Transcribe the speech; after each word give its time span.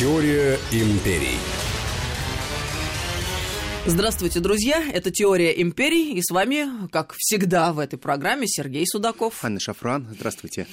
Теория 0.00 0.58
империй. 0.72 1.36
Здравствуйте, 3.86 4.40
друзья! 4.40 4.84
Это 4.92 5.10
«Теория 5.10 5.60
империй», 5.62 6.12
и 6.12 6.20
с 6.22 6.30
вами, 6.30 6.86
как 6.88 7.14
всегда 7.16 7.72
в 7.72 7.78
этой 7.78 7.98
программе, 7.98 8.46
Сергей 8.46 8.86
Судаков. 8.86 9.42
Анна 9.42 9.58
Шафран, 9.58 10.06
здравствуйте. 10.12 10.66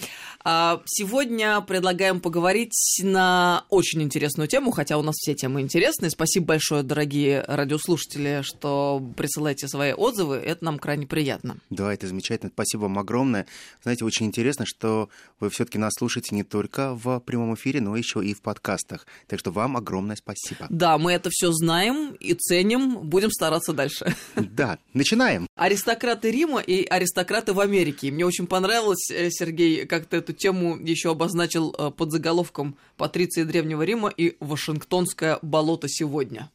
А, 0.43 0.81
сегодня 0.85 1.61
предлагаем 1.61 2.19
поговорить 2.19 2.99
на 3.01 3.63
очень 3.69 4.03
интересную 4.03 4.49
тему, 4.49 4.71
хотя 4.71 4.97
у 4.97 5.01
нас 5.01 5.15
все 5.15 5.35
темы 5.35 5.61
интересные. 5.61 6.09
Спасибо 6.09 6.47
большое, 6.47 6.83
дорогие 6.83 7.43
радиослушатели, 7.47 8.41
что 8.43 9.01
присылаете 9.15 9.69
свои 9.69 9.93
отзывы, 9.93 10.35
это 10.35 10.65
нам 10.65 10.77
крайне 10.77 11.07
приятно. 11.07 11.57
Да, 11.69 11.93
это 11.93 12.07
замечательно, 12.07 12.51
спасибо 12.53 12.81
вам 12.83 12.99
огромное. 12.99 13.47
Знаете, 13.83 14.03
очень 14.03 14.25
интересно, 14.25 14.65
что 14.65 15.09
вы 15.39 15.49
все 15.49 15.63
таки 15.63 15.77
нас 15.77 15.93
слушаете 15.97 16.35
не 16.35 16.43
только 16.43 16.93
в 16.93 17.19
прямом 17.21 17.55
эфире, 17.55 17.79
но 17.79 17.95
еще 17.95 18.23
и 18.23 18.33
в 18.33 18.41
подкастах. 18.41 19.07
Так 19.27 19.39
что 19.39 19.51
вам 19.51 19.77
огромное 19.77 20.17
спасибо. 20.17 20.67
Да, 20.69 20.97
мы 20.97 21.13
это 21.13 21.29
все 21.31 21.51
знаем 21.53 22.15
и 22.19 22.33
ценим, 22.33 22.96
будем 22.97 23.31
стараться 23.31 23.73
дальше. 23.73 24.15
Да, 24.35 24.79
начинаем. 24.93 25.47
Аристократы 25.55 26.31
Рима 26.31 26.59
и 26.61 26.85
аристократы 26.85 27.53
в 27.53 27.59
Америке. 27.59 28.11
Мне 28.11 28.25
очень 28.25 28.47
понравилось, 28.47 29.09
э, 29.11 29.29
Сергей, 29.29 29.85
как 29.85 30.07
ты 30.07 30.17
эту 30.17 30.33
тему 30.33 30.77
еще 30.77 31.11
обозначил 31.11 31.75
э, 31.77 31.91
под 31.91 32.11
заголовком 32.11 32.77
«Патриции 32.97 33.43
Древнего 33.43 33.83
Рима 33.83 34.09
и 34.09 34.35
Вашингтонское 34.39 35.39
болото 35.41 35.87
сегодня». 35.87 36.49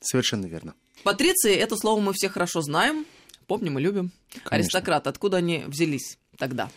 Совершенно 0.00 0.46
верно. 0.46 0.74
Патриции– 1.04 1.54
это 1.56 1.76
слово 1.76 2.00
мы 2.00 2.12
все 2.12 2.28
хорошо 2.28 2.62
знаем, 2.62 3.06
помним 3.46 3.78
и 3.78 3.82
любим. 3.82 4.10
Конечно. 4.30 4.50
Аристократы, 4.56 5.10
откуда 5.10 5.38
они 5.38 5.64
взялись 5.66 6.18
тогда? 6.38 6.70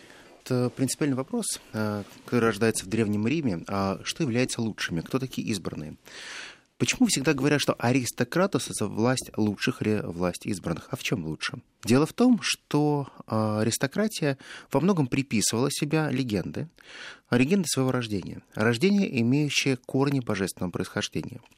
Это 0.44 0.70
принципиальный 0.70 1.16
вопрос, 1.16 1.60
э, 1.72 2.04
который 2.24 2.46
рождается 2.46 2.84
в 2.84 2.88
Древнем 2.88 3.26
Риме. 3.26 3.64
А 3.66 3.98
что 4.04 4.22
является 4.22 4.62
лучшими? 4.62 5.00
Кто 5.00 5.18
такие 5.18 5.46
избранные? 5.48 5.96
Почему 6.78 7.06
всегда 7.06 7.32
говорят, 7.32 7.60
что 7.60 7.74
аристократус– 7.78 8.68
это 8.70 8.86
власть 8.86 9.30
лучших 9.36 9.80
или 9.80 10.02
власть 10.04 10.44
избранных? 10.44 10.88
А 10.90 10.96
в 10.96 11.02
чем 11.02 11.24
лучше? 11.24 11.62
Дело 11.84 12.04
в 12.04 12.12
том, 12.12 12.38
что 12.42 13.08
а, 13.26 13.60
аристократия 13.60 14.36
во 14.70 14.80
многом 14.80 15.06
приписывала 15.06 15.70
себя 15.70 16.10
легенды, 16.10 16.68
легенды 17.30 17.66
своего 17.66 17.92
рождения, 17.92 18.42
рождение, 18.54 19.20
имеющее 19.22 19.78
корни 19.78 20.20
божественного 20.20 20.70
происхождения– 20.70 21.40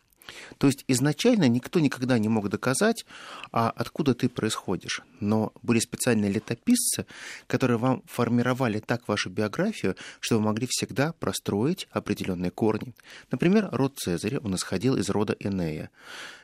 то 0.59 0.67
есть 0.67 0.85
изначально 0.89 1.49
никто 1.49 1.81
никогда 1.81 2.19
не 2.19 2.29
мог 2.29 2.49
доказать, 2.49 3.05
а 3.53 3.71
откуда 3.71 4.15
ты 4.15 4.29
происходишь. 4.29 5.03
Но 5.21 5.53
были 5.63 5.81
специальные 5.81 6.31
летописцы, 6.31 7.07
которые 7.47 7.79
вам 7.79 8.03
формировали 8.07 8.81
так 8.81 9.07
вашу 9.09 9.31
биографию, 9.31 9.97
что 10.21 10.37
вы 10.37 10.43
могли 10.43 10.67
всегда 10.71 11.13
простроить 11.13 11.89
определенные 11.91 12.51
корни. 12.51 12.95
Например, 13.31 13.69
род 13.73 13.99
Цезаря, 13.99 14.41
он 14.41 14.55
исходил 14.55 14.97
из 14.97 15.09
рода 15.11 15.37
Энея. 15.39 15.91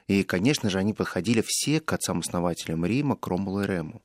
И, 0.06 0.22
конечно 0.22 0.68
же, 0.68 0.78
они 0.78 0.92
подходили 0.92 1.42
все 1.46 1.80
к 1.80 1.92
отцам-основателям 1.92 2.84
Рима, 2.84 3.16
Кромулу 3.16 3.62
и 3.62 3.66
Рему. 3.66 4.02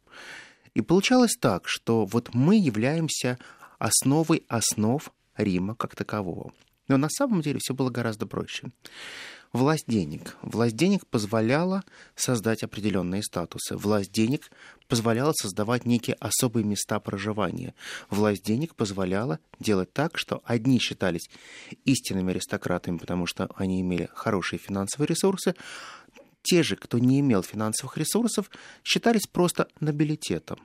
И 0.73 0.81
получалось 0.81 1.35
так, 1.39 1.67
что 1.67 2.05
вот 2.05 2.33
мы 2.33 2.55
являемся 2.55 3.37
основой 3.79 4.43
основ 4.47 5.11
Рима 5.35 5.75
как 5.75 5.95
такового. 5.95 6.51
Но 6.89 6.97
на 6.97 7.09
самом 7.09 7.41
деле 7.41 7.59
все 7.61 7.73
было 7.73 7.89
гораздо 7.89 8.27
проще 8.27 8.69
власть 9.53 9.85
денег. 9.87 10.37
Власть 10.41 10.75
денег 10.75 11.07
позволяла 11.07 11.83
создать 12.15 12.63
определенные 12.63 13.23
статусы. 13.23 13.75
Власть 13.75 14.11
денег 14.11 14.51
позволяла 14.87 15.33
создавать 15.33 15.85
некие 15.85 16.15
особые 16.19 16.63
места 16.63 16.99
проживания. 16.99 17.73
Власть 18.09 18.43
денег 18.43 18.75
позволяла 18.75 19.39
делать 19.59 19.91
так, 19.93 20.17
что 20.17 20.41
одни 20.45 20.79
считались 20.79 21.29
истинными 21.85 22.31
аристократами, 22.31 22.97
потому 22.97 23.25
что 23.25 23.49
они 23.55 23.81
имели 23.81 24.09
хорошие 24.13 24.59
финансовые 24.59 25.07
ресурсы, 25.07 25.55
те 26.41 26.63
же, 26.63 26.75
кто 26.75 26.99
не 26.99 27.19
имел 27.19 27.43
финансовых 27.43 27.97
ресурсов, 27.97 28.49
считались 28.83 29.27
просто 29.27 29.67
нобилитетом. 29.79 30.59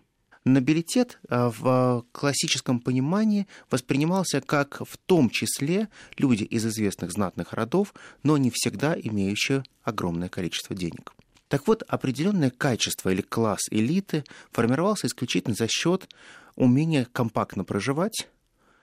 Нобилитет 0.44 1.18
а, 1.28 1.50
в 1.50 2.04
классическом 2.12 2.78
понимании 2.80 3.46
воспринимался 3.70 4.42
как 4.42 4.82
в 4.86 4.98
том 5.06 5.30
числе 5.30 5.88
люди 6.18 6.44
из 6.44 6.66
известных 6.66 7.12
знатных 7.12 7.54
родов, 7.54 7.94
но 8.22 8.36
не 8.36 8.50
всегда 8.52 8.94
имеющие 8.94 9.64
огромное 9.82 10.28
количество 10.28 10.76
денег. 10.76 11.14
Так 11.48 11.66
вот, 11.66 11.82
определенное 11.88 12.50
качество 12.50 13.10
или 13.10 13.22
класс 13.22 13.60
элиты 13.70 14.24
формировался 14.50 15.06
исключительно 15.06 15.54
за 15.54 15.68
счет 15.68 16.08
умения 16.56 17.06
компактно 17.12 17.64
проживать. 17.64 18.28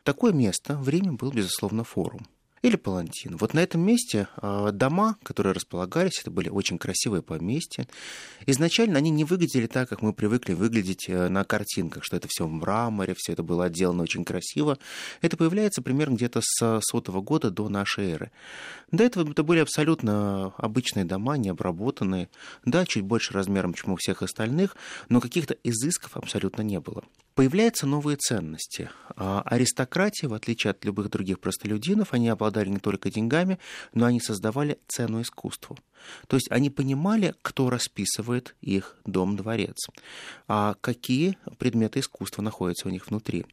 Такое 0.04 0.34
место 0.34 0.78
в 0.78 0.90
Риме 0.90 1.12
был, 1.12 1.32
безусловно, 1.32 1.84
форум 1.84 2.26
или 2.62 2.76
палантин. 2.76 3.38
Вот 3.38 3.54
на 3.54 3.60
этом 3.60 3.82
месте 3.82 4.28
а, 4.38 4.72
дома, 4.72 5.18
которые 5.24 5.54
располагались, 5.54 6.20
это 6.22 6.30
были 6.30 6.50
очень 6.50 6.78
красивые 6.78 7.24
поместья. 7.24 7.88
Изначально 8.46 9.00
они 9.00 9.10
не 9.10 9.24
выглядели 9.24 9.68
так, 9.68 9.90
как 9.90 10.02
мы 10.02 10.14
привыкли 10.14 10.54
выглядеть 10.54 11.10
э, 11.10 11.30
на 11.30 11.44
картинках, 11.44 12.04
что 12.04 12.18
это 12.18 12.28
все 12.30 12.46
в 12.46 12.52
мраморе, 12.52 13.16
все 13.18 13.34
это 13.34 13.42
было 13.42 13.66
отделано 13.66 14.04
очень 14.04 14.24
красиво. 14.24 14.78
Это 15.22 15.38
появляется 15.38 15.82
примерно 15.82 16.16
где-то 16.16 16.42
с 16.44 16.82
сотого 16.82 17.22
года 17.22 17.50
до 17.50 17.68
нашей 17.68 18.12
эры. 18.12 18.32
До 18.92 19.04
этого 19.04 19.30
это 19.30 19.44
были 19.44 19.60
абсолютно 19.60 20.54
обычные 20.58 21.06
дома, 21.06 21.38
необработанные, 21.38 22.30
да, 22.66 22.86
чуть 22.86 23.04
больше 23.04 23.34
размером, 23.34 23.74
чем 23.74 23.94
у 23.94 23.96
всех 23.96 24.22
остальных, 24.22 24.76
но 25.10 25.20
каких-то 25.20 25.56
изысков 25.64 26.16
абсолютно 26.16 26.62
не 26.62 26.80
было. 26.80 27.04
Появляются 27.36 27.88
новые 27.88 28.18
ценности. 28.18 28.90
А 29.16 29.42
аристократия, 29.46 30.28
в 30.28 30.34
отличие 30.34 30.72
от 30.72 30.84
любых 30.84 31.10
других 31.10 31.40
простолюдинов, 31.40 32.14
они 32.14 32.28
обладали 32.28 32.70
не 32.70 32.80
только 32.80 33.10
деньгами, 33.10 33.58
но 33.94 34.06
они 34.06 34.20
создавали 34.20 34.80
цену 34.88 35.22
искусству. 35.22 35.78
То 36.28 36.36
есть 36.36 36.52
они 36.52 36.70
понимали, 36.70 37.34
кто 37.42 37.70
расписывает 37.70 38.56
их 38.60 38.98
дом-дворец, 39.06 39.78
а 40.48 40.76
какие 40.82 41.38
предметы 41.58 42.00
искусства 42.00 42.42
находятся 42.42 42.88
у 42.88 42.92
них 42.92 43.08
внутри, 43.08 43.46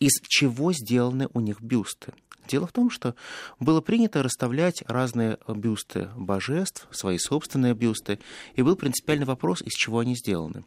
из 0.00 0.20
чего 0.22 0.72
сделаны 0.72 1.28
у 1.32 1.40
них 1.40 1.62
бюсты. 1.62 2.12
Дело 2.46 2.66
в 2.66 2.72
том, 2.72 2.90
что 2.90 3.14
было 3.58 3.80
принято 3.80 4.22
расставлять 4.22 4.82
разные 4.86 5.38
бюсты 5.48 6.10
божеств, 6.14 6.86
свои 6.90 7.16
собственные 7.16 7.74
бюсты, 7.74 8.18
и 8.54 8.62
был 8.62 8.76
принципиальный 8.76 9.24
вопрос, 9.24 9.62
из 9.62 9.72
чего 9.72 10.00
они 10.00 10.14
сделаны. 10.14 10.64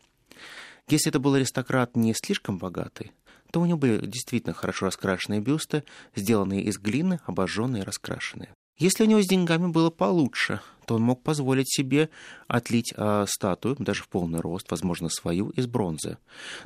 Если 0.90 1.09
это 1.09 1.20
был 1.20 1.34
аристократ 1.34 1.98
не 1.98 2.14
слишком 2.14 2.58
богатый, 2.58 3.12
то 3.52 3.59
у 3.59 3.66
него 3.66 3.78
были 3.78 4.06
действительно 4.06 4.53
хорошо 4.53 4.86
раскрашенные 4.86 5.42
бюсты, 5.42 5.84
сделанные 6.16 6.64
из 6.64 6.78
глины, 6.78 7.20
обожженные 7.25 7.84
и 7.84 7.86
раскрашенные. 7.86 8.53
Если 8.78 9.03
у 9.03 9.08
него 9.08 9.22
с 9.22 9.28
деньгами 9.28 9.68
было 9.68 9.90
получше, 9.90 10.62
то 10.88 10.96
он 10.96 11.02
мог 11.02 11.22
позволить 11.22 11.70
себе 11.70 12.09
отлить 12.48 12.94
э, 12.96 13.25
статую, 13.28 13.75
даже 13.78 14.03
в 14.03 14.08
полный 14.08 14.40
рост, 14.40 14.72
возможно, 14.72 15.09
свою, 15.09 15.50
из 15.50 15.68
бронзы. 15.68 16.18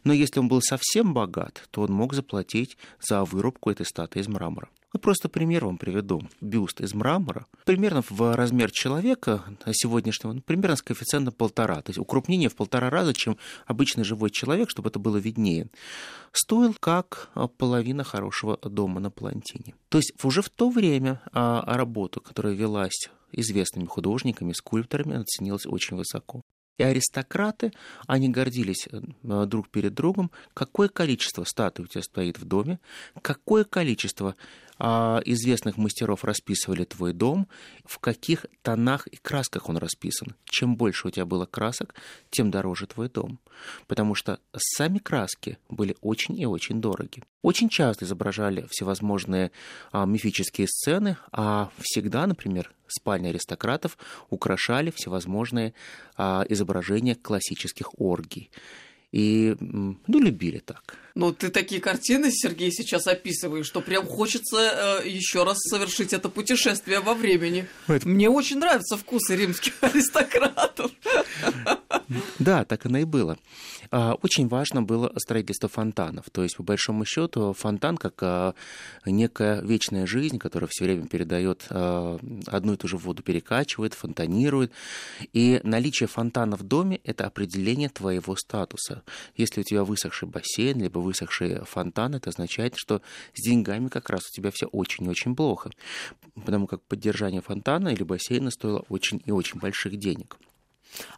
Но 0.04 0.14
если 0.14 0.40
он 0.40 0.48
был 0.48 0.62
совсем 0.62 1.16
богат, 1.16 1.68
то 1.72 1.82
он 1.82 1.92
мог 1.92 2.14
заплатить 2.14 2.78
за 3.00 3.24
вырубку 3.24 3.72
этой 3.72 3.86
статуи 3.86 4.22
из 4.22 4.28
мрамора. 4.28 4.70
Вот 4.94 5.02
просто 5.02 5.28
пример 5.28 5.66
вам 5.66 5.78
приведу. 5.78 6.22
Бюст 6.40 6.82
из 6.82 6.94
мрамора, 6.94 7.48
примерно 7.66 8.04
в 8.08 8.36
размер 8.36 8.72
человека 8.72 9.44
сегодняшнего, 9.72 10.34
ну, 10.34 10.42
примерно 10.42 10.76
с 10.76 10.84
коэффициентом 10.84 11.34
полтора. 11.34 11.82
То 11.82 11.90
есть 11.90 11.98
укрупнение 11.98 12.50
в 12.50 12.56
полтора 12.56 12.92
раза, 12.92 13.14
чем 13.14 13.38
обычный 13.66 14.04
живой 14.04 14.30
человек, 14.30 14.70
чтобы 14.70 14.90
это 14.90 15.00
было 15.00 15.18
виднее. 15.18 15.70
Стоил 16.32 16.76
как 16.80 17.32
половина 17.58 18.04
хорошего 18.04 18.58
дома 18.58 19.00
на 19.00 19.10
Палантине. 19.10 19.74
То 19.90 19.98
есть 19.98 20.14
уже 20.24 20.44
в 20.44 20.50
то 20.50 20.70
время 20.70 21.22
а, 21.32 21.64
работу, 21.76 22.22
которая 22.22 22.54
велась 22.54 23.10
известными 23.32 23.86
художниками, 23.86 24.54
скульпторами, 24.54 25.16
она 25.16 25.26
ценилась 25.26 25.66
очень 25.66 25.98
высоко. 25.98 26.42
И 26.78 26.84
аристократы, 26.84 27.74
они 28.08 28.30
гордились 28.30 28.88
э, 28.92 29.02
друг 29.46 29.70
перед 29.70 29.94
другом, 29.94 30.32
какое 30.54 30.88
количество 30.88 31.44
статуй 31.44 31.86
у 31.86 31.88
тебя 31.88 32.02
стоит 32.02 32.40
в 32.40 32.46
доме, 32.46 32.80
какое 33.22 33.66
количество 33.66 34.36
известных 34.82 35.78
мастеров 35.78 36.24
расписывали 36.24 36.86
твой 36.86 37.14
дом, 37.14 37.48
в 37.86 38.00
каких 38.00 38.46
тонах 38.64 39.08
и 39.08 39.18
красках 39.18 39.70
он 39.70 39.78
расписан. 39.78 40.36
Чем 40.46 40.76
больше 40.76 41.08
у 41.08 41.12
тебя 41.12 41.26
было 41.26 41.46
красок, 41.46 41.94
тем 42.30 42.50
дороже 42.50 42.88
твой 42.88 43.10
дом. 43.10 43.40
Потому 43.88 44.16
что 44.16 44.40
сами 44.56 44.98
краски 44.98 45.58
были 45.70 45.96
очень 46.02 46.40
и 46.40 46.46
очень 46.46 46.82
дороги. 46.82 47.24
Очень 47.42 47.70
часто 47.70 48.06
изображали 48.06 48.66
всевозможные 48.70 49.52
а, 49.92 50.06
мифические 50.06 50.68
сцены, 50.68 51.18
а 51.32 51.70
всегда, 51.80 52.28
например, 52.28 52.72
спальни 52.88 53.30
аристократов 53.30 53.98
украшали 54.30 54.92
всевозможные 54.92 55.74
а, 56.16 56.46
изображения 56.50 57.16
классических 57.16 58.00
оргий. 58.00 58.52
И, 59.12 59.56
ну, 59.60 59.98
любили 60.08 60.60
так. 60.60 60.98
Ну, 61.16 61.34
ты 61.34 61.50
такие 61.50 61.82
картины, 61.82 62.32
Сергей, 62.32 62.72
сейчас 62.72 63.08
описываешь, 63.08 63.66
что 63.66 63.82
прям 63.82 64.06
хочется 64.06 65.02
э, 65.04 65.10
еще 65.10 65.44
раз 65.44 65.58
совершить 65.60 66.14
это 66.14 66.30
путешествие 66.30 67.02
во 67.02 67.14
времени. 67.14 67.68
Это... 67.88 68.08
Мне 68.08 68.30
очень 68.30 68.60
нравятся 68.60 68.96
вкусы 68.96 69.36
римских 69.36 69.74
аристократов. 69.82 70.92
Да, 72.40 72.66
так 72.66 72.86
оно 72.86 73.00
и 73.00 73.04
было. 73.04 73.38
А, 73.90 74.14
очень 74.22 74.48
важно 74.48 74.82
было 74.82 75.12
строительство 75.18 75.68
фонтанов. 75.68 76.30
То 76.32 76.44
есть, 76.44 76.56
по 76.56 76.64
большому 76.64 77.06
счету, 77.06 77.54
фонтан 77.54 77.98
как 77.98 78.16
а, 78.22 78.54
некая 79.06 79.62
вечная 79.62 80.06
жизнь, 80.06 80.40
которая 80.40 80.70
все 80.72 80.86
время 80.86 81.08
передает 81.08 81.68
а, 81.70 82.18
одну 82.48 82.74
и 82.74 82.78
ту 82.78 82.88
же 82.88 82.98
воду, 82.98 83.22
перекачивает, 83.22 83.94
фонтанирует. 83.94 84.72
И 85.34 85.60
наличие 85.64 86.08
фонтана 86.08 86.56
в 86.56 86.64
доме– 86.64 87.02
это 87.04 87.26
определение 87.26 87.90
твоего 87.90 88.36
статуса. 88.36 89.01
Если 89.36 89.62
у 89.62 89.64
тебя 89.64 89.84
высохший 89.84 90.28
бассейн, 90.28 90.82
либо 90.82 91.00
высохший 91.00 91.64
фонтан, 91.66 92.16
это 92.16 92.30
означает, 92.30 92.76
что 92.78 93.02
с 93.34 93.44
деньгами 93.44 93.88
как 93.88 94.10
раз 94.10 94.22
у 94.28 94.32
тебя 94.32 94.52
все 94.52 94.68
очень 94.68 95.06
и 95.06 95.10
очень 95.10 95.36
плохо. 95.36 95.72
Потому 96.36 96.68
как 96.68 96.82
поддержание 96.82 97.42
фонтана 97.42 97.90
или 97.90 98.04
бассейна 98.04 98.52
стоило 98.52 98.86
очень 98.90 99.22
и 99.26 99.32
очень 99.32 99.60
больших 99.60 99.98
денег. 99.98 100.38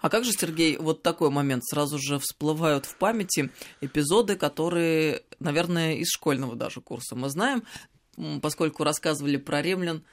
А 0.01 0.09
как 0.09 0.23
же, 0.23 0.31
Сергей, 0.31 0.77
вот 0.77 1.01
такой 1.01 1.29
момент 1.29 1.63
сразу 1.65 1.97
же 1.97 2.19
всплывают 2.19 2.85
в 2.85 2.95
памяти 2.97 3.49
эпизоды, 3.81 4.35
которые, 4.35 5.23
наверное, 5.39 5.95
из 5.95 6.09
школьного 6.09 6.55
даже 6.55 6.81
курса 6.81 7.15
мы 7.15 7.29
знаем, 7.29 7.63
поскольку 8.41 8.83
рассказывали 8.83 9.37
про 9.37 9.61
римлян, 9.61 10.03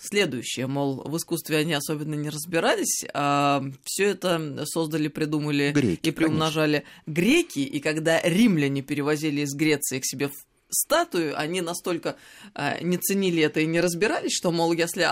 следующее, 0.00 0.66
мол, 0.66 1.02
в 1.04 1.16
искусстве 1.16 1.58
они 1.58 1.72
особенно 1.72 2.14
не 2.14 2.28
разбирались, 2.28 3.04
а 3.14 3.64
все 3.84 4.08
это 4.08 4.64
создали, 4.66 5.08
придумали 5.08 5.72
греки, 5.72 6.08
и 6.08 6.12
приумножали 6.12 6.84
конечно. 6.84 7.02
греки, 7.06 7.60
и 7.60 7.80
когда 7.80 8.20
римляне 8.20 8.82
перевозили 8.82 9.40
из 9.40 9.54
Греции 9.54 10.00
к 10.00 10.04
себе 10.04 10.28
в 10.28 10.34
статую, 10.68 11.38
они 11.38 11.60
настолько 11.60 12.16
э, 12.54 12.82
не 12.82 12.98
ценили 12.98 13.42
это 13.42 13.60
и 13.60 13.66
не 13.66 13.80
разбирались, 13.80 14.32
что, 14.36 14.50
мол, 14.50 14.72
если 14.72 15.06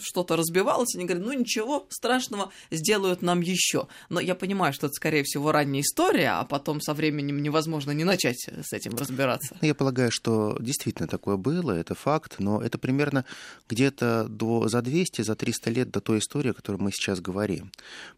что-то 0.00 0.36
разбивалось, 0.36 0.94
они 0.94 1.04
говорят, 1.04 1.26
ну 1.26 1.32
ничего 1.32 1.86
страшного, 1.90 2.50
сделают 2.70 3.22
нам 3.22 3.40
еще. 3.40 3.88
Но 4.08 4.20
я 4.20 4.34
понимаю, 4.34 4.72
что 4.72 4.86
это, 4.86 4.94
скорее 4.94 5.22
всего, 5.24 5.52
ранняя 5.52 5.82
история, 5.82 6.30
а 6.30 6.44
потом 6.44 6.80
со 6.80 6.94
временем 6.94 7.42
невозможно 7.42 7.92
не 7.92 8.04
начать 8.04 8.48
с 8.48 8.72
этим 8.72 8.96
разбираться. 8.96 9.56
Я 9.60 9.74
полагаю, 9.74 10.10
что 10.10 10.56
действительно 10.60 11.08
такое 11.08 11.36
было, 11.36 11.72
это 11.72 11.94
факт, 11.94 12.36
но 12.38 12.60
это 12.62 12.78
примерно 12.78 13.24
где-то 13.68 14.26
до, 14.28 14.68
за 14.68 14.82
200, 14.82 15.22
за 15.22 15.34
300 15.34 15.70
лет 15.70 15.90
до 15.90 16.00
той 16.00 16.18
истории, 16.18 16.50
о 16.50 16.54
которой 16.54 16.76
мы 16.76 16.92
сейчас 16.92 17.20
говорим. 17.20 17.72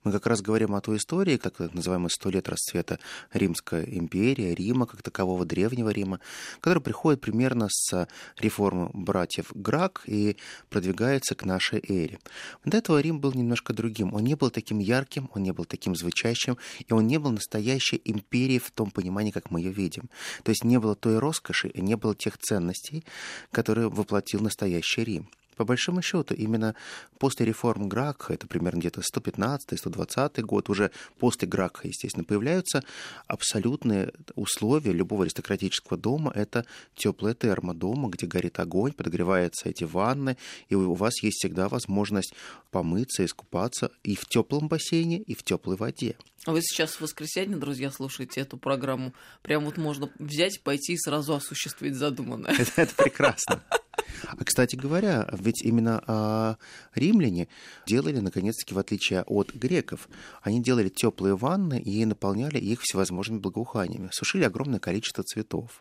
Мы 0.04 0.12
как 0.12 0.26
раз 0.26 0.42
говорим 0.42 0.74
о 0.74 0.80
той 0.80 0.96
истории, 0.96 1.36
как 1.36 1.58
называемая 1.58 2.08
сто 2.08 2.30
лет 2.30 2.48
расцвета 2.48 2.98
Римской 3.32 3.84
империи, 3.98 4.54
Рима, 4.54 4.86
как 4.86 5.02
такового 5.02 5.44
древнего 5.44 5.90
Рима, 5.90 6.20
который 6.60 6.79
который 6.80 6.90
приходит 6.90 7.20
примерно 7.20 7.68
с 7.68 8.06
реформы 8.40 8.90
братьев 8.92 9.52
Грак 9.54 10.02
и 10.08 10.36
продвигается 10.68 11.34
к 11.34 11.46
нашей 11.46 11.80
эре. 11.80 12.18
До 12.64 12.76
этого 12.76 13.00
Рим 13.00 13.20
был 13.20 13.32
немножко 13.34 13.72
другим. 13.72 14.14
Он 14.14 14.24
не 14.24 14.36
был 14.36 14.50
таким 14.50 14.80
ярким, 14.80 15.28
он 15.34 15.42
не 15.42 15.52
был 15.52 15.64
таким 15.64 15.94
звучащим, 15.94 16.56
и 16.88 16.92
он 16.92 17.06
не 17.06 17.18
был 17.18 17.32
настоящей 17.32 18.00
империей 18.04 18.58
в 18.58 18.70
том 18.70 18.90
понимании, 18.90 19.32
как 19.32 19.50
мы 19.50 19.60
ее 19.60 19.72
видим. 19.72 20.08
То 20.42 20.52
есть 20.52 20.64
не 20.64 20.78
было 20.78 20.94
той 20.94 21.18
роскоши 21.18 21.68
и 21.68 21.82
не 21.82 21.96
было 21.96 22.14
тех 22.14 22.38
ценностей, 22.38 23.04
которые 23.52 23.88
воплотил 23.88 24.40
настоящий 24.40 25.04
Рим. 25.04 25.28
По 25.56 25.64
большому 25.64 26.02
счету, 26.02 26.34
именно 26.34 26.74
после 27.18 27.46
реформ 27.46 27.88
Гракха, 27.88 28.32
это 28.34 28.46
примерно 28.46 28.78
где-то 28.78 29.02
115-120 29.02 30.40
год, 30.42 30.70
уже 30.70 30.90
после 31.18 31.46
Гракха, 31.48 31.88
естественно, 31.88 32.24
появляются 32.24 32.82
абсолютные 33.26 34.12
условия 34.34 34.92
любого 34.92 35.24
аристократического 35.24 35.98
дома. 35.98 36.32
Это 36.34 36.64
теплая 36.94 37.34
терма 37.34 37.74
дома, 37.74 38.08
где 38.08 38.26
горит 38.26 38.58
огонь, 38.58 38.92
подогреваются 38.92 39.68
эти 39.68 39.84
ванны, 39.84 40.36
и 40.68 40.74
у 40.74 40.94
вас 40.94 41.22
есть 41.22 41.38
всегда 41.38 41.68
возможность 41.68 42.32
помыться, 42.70 43.24
искупаться 43.24 43.90
и 44.02 44.14
в 44.14 44.26
теплом 44.26 44.68
бассейне, 44.68 45.18
и 45.18 45.34
в 45.34 45.42
теплой 45.42 45.76
воде. 45.76 46.16
А 46.46 46.52
вы 46.52 46.62
сейчас 46.62 46.94
в 46.94 47.00
воскресенье, 47.02 47.58
друзья, 47.58 47.90
слушаете 47.90 48.40
эту 48.40 48.56
программу. 48.56 49.12
Прям 49.42 49.66
вот 49.66 49.76
можно 49.76 50.10
взять, 50.18 50.62
пойти 50.62 50.94
и 50.94 50.96
сразу 50.96 51.34
осуществить 51.34 51.94
задуманное. 51.94 52.54
Это, 52.58 52.82
это 52.82 52.94
прекрасно. 52.94 53.62
А, 54.26 54.44
кстати 54.44 54.76
говоря, 54.76 55.28
ведь 55.32 55.62
именно 55.62 56.02
а, 56.06 56.56
римляне 56.94 57.48
делали, 57.86 58.18
наконец-таки, 58.20 58.74
в 58.74 58.78
отличие 58.78 59.22
от 59.22 59.52
греков, 59.54 60.08
они 60.42 60.62
делали 60.62 60.88
теплые 60.88 61.36
ванны 61.36 61.80
и 61.80 62.04
наполняли 62.04 62.58
их 62.58 62.80
всевозможными 62.82 63.38
благоуханиями, 63.38 64.10
сушили 64.12 64.44
огромное 64.44 64.80
количество 64.80 65.24
цветов 65.24 65.80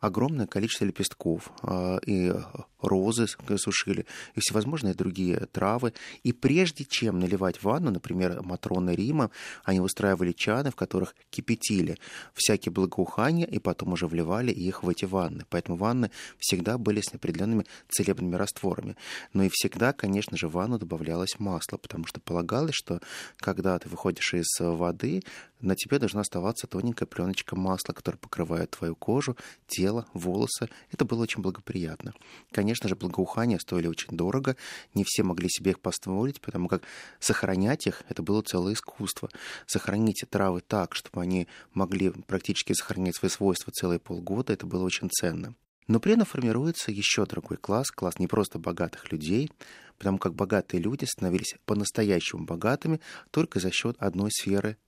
огромное 0.00 0.46
количество 0.46 0.84
лепестков, 0.84 1.52
а, 1.62 1.98
и 2.06 2.32
розы 2.80 3.26
сушили, 3.56 4.06
и 4.34 4.40
всевозможные 4.40 4.94
другие 4.94 5.46
травы. 5.52 5.92
И 6.22 6.32
прежде 6.32 6.84
чем 6.84 7.18
наливать 7.18 7.62
ванну, 7.62 7.90
например, 7.90 8.42
Матроны 8.42 8.90
Рима, 8.94 9.30
они 9.64 9.80
устраивали 9.80 10.32
чаны, 10.32 10.70
в 10.70 10.76
которых 10.76 11.14
кипятили 11.30 11.98
всякие 12.34 12.72
благоухания, 12.72 13.46
и 13.46 13.58
потом 13.58 13.92
уже 13.92 14.06
вливали 14.06 14.52
их 14.52 14.82
в 14.82 14.88
эти 14.88 15.04
ванны. 15.04 15.44
Поэтому 15.48 15.76
ванны 15.76 16.10
всегда 16.38 16.78
были 16.78 17.00
с 17.00 17.14
определенными 17.14 17.66
целебными 17.88 18.36
растворами. 18.36 18.96
Но 19.32 19.44
и 19.44 19.50
всегда, 19.52 19.92
конечно 19.92 20.36
же, 20.36 20.48
в 20.48 20.52
ванну 20.52 20.78
добавлялось 20.78 21.38
масло, 21.38 21.76
потому 21.76 22.06
что 22.06 22.20
полагалось, 22.20 22.74
что 22.74 23.00
когда 23.38 23.78
ты 23.78 23.88
выходишь 23.88 24.34
из 24.34 24.46
воды, 24.58 25.22
на 25.60 25.74
тебе 25.76 25.98
должна 25.98 26.20
оставаться 26.20 26.66
тоненькая 26.66 27.06
пленочка 27.06 27.56
масла, 27.56 27.92
которая 27.92 28.18
покрывает 28.18 28.70
твою 28.70 28.94
кожу, 28.94 29.36
тело, 29.66 29.83
волосы. 30.12 30.68
Это 30.90 31.04
было 31.04 31.22
очень 31.22 31.42
благоприятно. 31.42 32.14
Конечно 32.50 32.88
же, 32.88 32.96
благоухания 32.96 33.58
стоили 33.58 33.86
очень 33.86 34.16
дорого, 34.16 34.56
не 34.94 35.04
все 35.04 35.22
могли 35.22 35.48
себе 35.48 35.72
их 35.72 35.80
позволить, 35.80 36.40
потому 36.40 36.68
как 36.68 36.82
сохранять 37.20 37.86
их— 37.86 38.02
это 38.08 38.22
было 38.22 38.42
целое 38.42 38.74
искусство. 38.74 39.28
Сохранить 39.66 40.24
травы 40.30 40.60
так, 40.60 40.94
чтобы 40.94 41.22
они 41.22 41.48
могли 41.72 42.10
практически 42.10 42.72
сохранять 42.72 43.16
свои 43.16 43.30
свойства 43.30 43.72
целые 43.72 43.98
полгода, 43.98 44.52
это 44.52 44.66
было 44.66 44.84
очень 44.84 45.10
ценно. 45.10 45.54
Но 45.86 46.00
при 46.00 46.14
этом 46.14 46.24
формируется 46.24 46.90
еще 46.90 47.26
другой 47.26 47.58
класс, 47.58 47.90
класс 47.90 48.18
не 48.18 48.26
просто 48.26 48.58
богатых 48.58 49.12
людей, 49.12 49.50
потому 49.98 50.18
как 50.18 50.34
богатые 50.34 50.80
люди 50.80 51.04
становились 51.04 51.56
по-настоящему 51.66 52.44
богатыми 52.44 53.00
только 53.30 53.60
за 53.60 53.70
счет 53.70 53.96
одной 53.98 54.30
сферы 54.30 54.78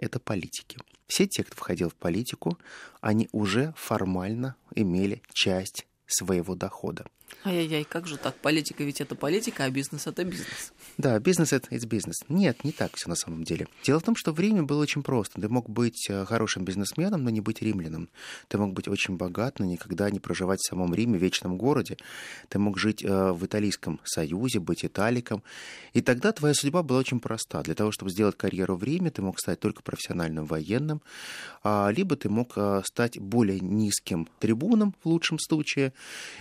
это 0.00 0.18
политики. 0.18 0.78
Все 1.06 1.26
те, 1.26 1.44
кто 1.44 1.54
входил 1.56 1.90
в 1.90 1.94
политику, 1.94 2.58
они 3.00 3.28
уже 3.32 3.74
формально 3.76 4.56
имели 4.74 5.22
часть 5.32 5.86
своего 6.06 6.54
дохода. 6.54 7.06
Ай-яй-яй, 7.44 7.84
как 7.84 8.06
же 8.06 8.18
так? 8.18 8.34
Политика 8.36 8.84
ведь 8.84 9.00
это 9.00 9.14
политика, 9.14 9.64
а 9.64 9.70
бизнес 9.70 10.06
это 10.06 10.24
бизнес. 10.24 10.72
Да, 10.98 11.18
бизнес 11.18 11.52
это 11.54 11.74
бизнес. 11.86 12.16
Нет, 12.28 12.64
не 12.64 12.72
так 12.72 12.96
все 12.96 13.08
на 13.08 13.14
самом 13.14 13.44
деле. 13.44 13.66
Дело 13.82 13.98
в 13.98 14.02
том, 14.02 14.14
что 14.14 14.32
в 14.32 14.40
Риме 14.40 14.62
было 14.62 14.82
очень 14.82 15.02
просто. 15.02 15.40
Ты 15.40 15.48
мог 15.48 15.70
быть 15.70 16.06
э, 16.10 16.26
хорошим 16.26 16.64
бизнесменом, 16.64 17.24
но 17.24 17.30
не 17.30 17.40
быть 17.40 17.62
римляном. 17.62 18.10
Ты 18.48 18.58
мог 18.58 18.74
быть 18.74 18.88
очень 18.88 19.16
богат, 19.16 19.58
но 19.58 19.64
никогда 19.64 20.10
не 20.10 20.20
проживать 20.20 20.60
в 20.60 20.68
самом 20.68 20.94
Риме, 20.94 21.18
в 21.18 21.22
вечном 21.22 21.56
городе. 21.56 21.96
Ты 22.48 22.58
мог 22.58 22.78
жить 22.78 23.02
э, 23.02 23.32
в 23.32 23.46
Италийском 23.46 24.00
союзе, 24.04 24.60
быть 24.60 24.84
италиком. 24.84 25.42
И 25.94 26.02
тогда 26.02 26.32
твоя 26.32 26.52
судьба 26.52 26.82
была 26.82 26.98
очень 26.98 27.20
проста. 27.20 27.62
Для 27.62 27.74
того, 27.74 27.90
чтобы 27.90 28.10
сделать 28.10 28.36
карьеру 28.36 28.76
в 28.76 28.84
Риме, 28.84 29.10
ты 29.10 29.22
мог 29.22 29.38
стать 29.38 29.60
только 29.60 29.82
профессиональным 29.82 30.44
военным, 30.44 31.00
а, 31.62 31.90
либо 31.90 32.16
ты 32.16 32.28
мог 32.28 32.52
э, 32.56 32.82
стать 32.84 33.18
более 33.18 33.60
низким 33.60 34.28
трибуном 34.40 34.94
в 35.02 35.08
лучшем 35.08 35.38
случае 35.38 35.92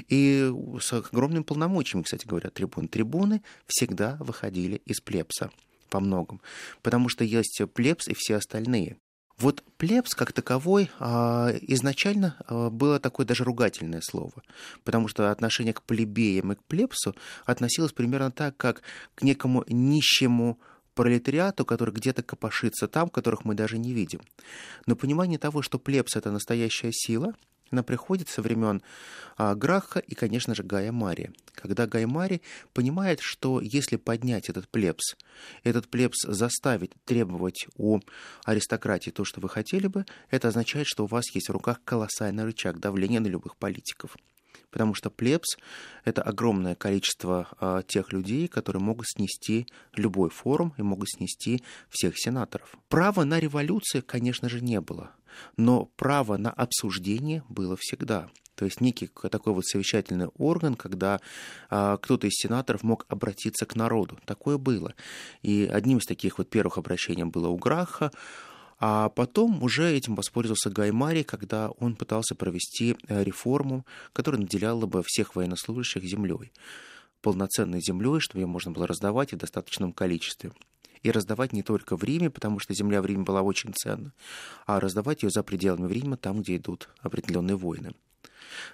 и 0.10 0.52
с 0.80 0.94
огромными 0.94 1.44
полномочиями, 1.44 2.04
кстати 2.04 2.26
говоря, 2.26 2.50
трибун. 2.50 2.88
Трибуны 2.88 3.42
всегда 3.68 4.18
выходили 4.20 4.82
из 4.86 5.02
плебса 5.02 5.50
по 5.90 6.00
многому, 6.00 6.42
потому 6.82 7.10
что 7.10 7.24
есть 7.24 7.62
плебс 7.74 8.08
и 8.08 8.14
все 8.14 8.36
остальные. 8.36 8.98
Вот 9.38 9.64
плебс 9.78 10.16
как 10.16 10.34
таковой 10.34 10.92
а, 11.00 11.54
изначально 11.62 12.36
а, 12.46 12.70
было 12.70 13.00
такое 13.00 13.26
даже 13.26 13.46
ругательное 13.46 14.02
слово, 14.02 14.44
потому 14.84 15.08
что 15.08 15.32
отношение 15.32 15.74
к 15.74 15.82
плебеям 15.82 16.52
и 16.52 16.56
к 16.56 16.64
плебсу 16.66 17.16
относилось 17.46 17.94
примерно 17.94 18.32
так, 18.32 18.58
как 18.58 18.82
к 19.16 19.24
некому 19.24 19.64
нищему 19.70 20.60
пролетариату, 20.94 21.64
который 21.64 21.94
где-то 21.94 22.22
копошится 22.22 22.90
там, 22.90 23.08
которых 23.10 23.46
мы 23.46 23.56
даже 23.56 23.78
не 23.78 23.94
видим. 23.94 24.20
Но 24.86 24.98
понимание 24.98 25.40
того, 25.40 25.62
что 25.62 25.80
плебс— 25.80 26.16
это 26.18 26.32
настоящая 26.32 26.92
сила— 26.92 27.34
она 27.72 27.84
приходит 27.84 28.30
со 28.30 28.42
времен 28.42 28.82
а, 29.38 29.56
Граха 29.56 30.00
и, 30.00 30.16
конечно 30.16 30.56
же, 30.56 30.64
Гая 30.64 30.92
Мария. 30.92 31.34
Когда 31.54 31.88
Гай 31.88 32.06
Марий 32.06 32.42
понимает, 32.74 33.20
что 33.22 33.62
если 33.62 33.96
поднять 33.96 34.50
этот 34.50 34.68
плебс, 34.70 35.16
этот 35.64 35.90
плебс 35.90 36.22
заставить 36.24 36.92
требовать 37.06 37.68
у 37.78 38.00
аристократии 38.46 39.12
то, 39.12 39.26
что 39.26 39.42
вы 39.42 39.50
хотели 39.50 39.88
бы, 39.88 40.06
это 40.30 40.48
означает, 40.48 40.88
что 40.88 41.04
у 41.04 41.08
вас 41.08 41.26
есть 41.34 41.50
в 41.50 41.54
руках 41.54 41.82
колоссальный 41.84 42.44
рычаг 42.44 42.80
давления 42.80 43.20
на 43.20 43.28
любых 43.28 43.58
политиков. 43.58 44.16
Потому 44.72 44.94
что 44.94 45.10
плебс— 45.10 45.58
это 46.06 46.22
огромное 46.22 46.76
количество 46.76 47.48
а, 47.60 47.82
тех 47.84 48.14
людей, 48.14 48.48
которые 48.48 48.82
могут 48.82 49.08
снести 49.08 49.68
любой 49.96 50.30
форум 50.30 50.74
и 50.78 50.82
могут 50.82 51.10
снести 51.10 51.64
всех 51.90 52.18
сенаторов. 52.18 52.76
Права 52.88 53.24
на 53.24 53.40
революцию, 53.40 54.04
конечно 54.06 54.50
же, 54.50 54.62
не 54.62 54.80
было. 54.80 55.12
Но 55.58 55.86
право 55.86 56.38
на 56.38 56.52
обсуждение 56.52 57.44
было 57.50 57.76
всегда. 57.78 58.30
То 58.60 58.66
есть 58.66 58.82
некий 58.82 59.08
такой 59.08 59.54
вот 59.54 59.66
совещательный 59.66 60.28
орган, 60.38 60.76
когда 60.76 61.22
а, 61.70 61.96
кто-то 61.96 62.28
из 62.28 62.34
сенаторов 62.34 62.84
мог 62.84 63.06
обратиться 63.08 63.66
к 63.66 63.76
народу. 63.78 64.20
Такое 64.26 64.58
было. 64.58 64.96
И 65.42 65.70
одним 65.72 66.00
из 66.00 66.06
таких 66.06 66.40
вот 66.40 66.50
первых 66.50 66.78
обращений 66.78 67.24
было 67.24 67.48
у 67.48 67.58
Граха, 67.58 68.12
а 68.80 69.10
потом 69.10 69.62
уже 69.64 69.92
этим 69.92 70.16
воспользовался 70.16 70.70
Гаймари, 70.70 71.24
когда 71.24 71.70
он 71.70 71.96
пытался 71.96 72.36
провести 72.36 72.96
э, 73.08 73.24
реформу, 73.24 73.86
которая 74.14 74.42
наделяла 74.42 74.86
бы 74.86 75.04
всех 75.06 75.36
военнослужащих 75.36 76.04
землей 76.04 76.52
полноценной 77.22 77.82
землей, 77.82 78.20
чтобы 78.20 78.42
ее 78.42 78.48
можно 78.48 78.72
было 78.72 78.88
раздавать 78.88 79.34
в 79.34 79.38
достаточном 79.38 79.94
количестве. 79.94 80.52
И 81.02 81.12
раздавать 81.12 81.54
не 81.54 81.64
только 81.64 81.96
в 81.96 82.04
Риме, 82.04 82.30
потому 82.30 82.60
что 82.60 82.74
земля 82.74 83.02
в 83.02 83.06
Риме 83.06 83.24
была 83.24 83.42
очень 83.42 83.74
ценна, 83.74 84.12
а 84.66 84.80
раздавать 84.82 85.24
ее 85.24 85.30
за 85.30 85.44
пределами 85.44 85.92
Рима, 85.92 86.18
там, 86.18 86.42
где 86.42 86.58
идут 86.58 86.90
определенные 87.00 87.56
войны. 87.56 87.94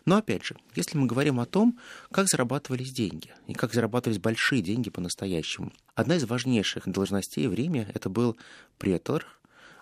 Но 0.05 0.17
опять 0.17 0.43
же, 0.43 0.55
если 0.73 0.97
мы 0.97 1.05
говорим 1.05 1.39
о 1.39 1.45
том, 1.45 1.77
как 2.11 2.27
зарабатывались 2.27 2.91
деньги, 2.91 3.31
и 3.45 3.53
как 3.53 3.73
зарабатывались 3.73 4.19
большие 4.19 4.63
деньги 4.63 4.89
по-настоящему, 4.89 5.71
одна 5.93 6.15
из 6.15 6.25
важнейших 6.25 6.87
должностей 6.87 7.47
в 7.47 7.53
Риме 7.53 7.91
это 7.93 8.09
был 8.09 8.37
претор, 8.79 9.27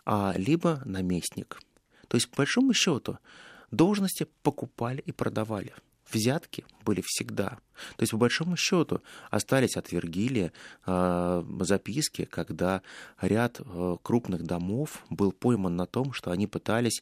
а, 0.05 0.33
либо 0.37 0.81
наместник. 0.85 1.59
То 2.07 2.17
есть, 2.17 2.29
по 2.29 2.37
большому 2.37 2.73
счету, 2.73 3.17
должности 3.71 4.27
покупали 4.43 5.01
и 5.05 5.11
продавали. 5.11 5.73
Взятки 6.11 6.65
были 6.85 7.01
всегда. 7.03 7.57
То 7.95 8.03
есть, 8.03 8.11
по 8.11 8.17
большому 8.17 8.55
счету, 8.55 9.01
остались 9.31 9.77
от 9.77 9.91
Вергилия 9.91 10.51
э, 10.85 11.43
записки, 11.61 12.25
когда 12.25 12.81
ряд 13.19 13.59
э, 13.59 13.95
крупных 14.03 14.43
домов 14.43 15.03
был 15.09 15.31
пойман 15.31 15.75
на 15.75 15.87
том, 15.87 16.13
что 16.13 16.31
они 16.31 16.45
пытались 16.45 17.01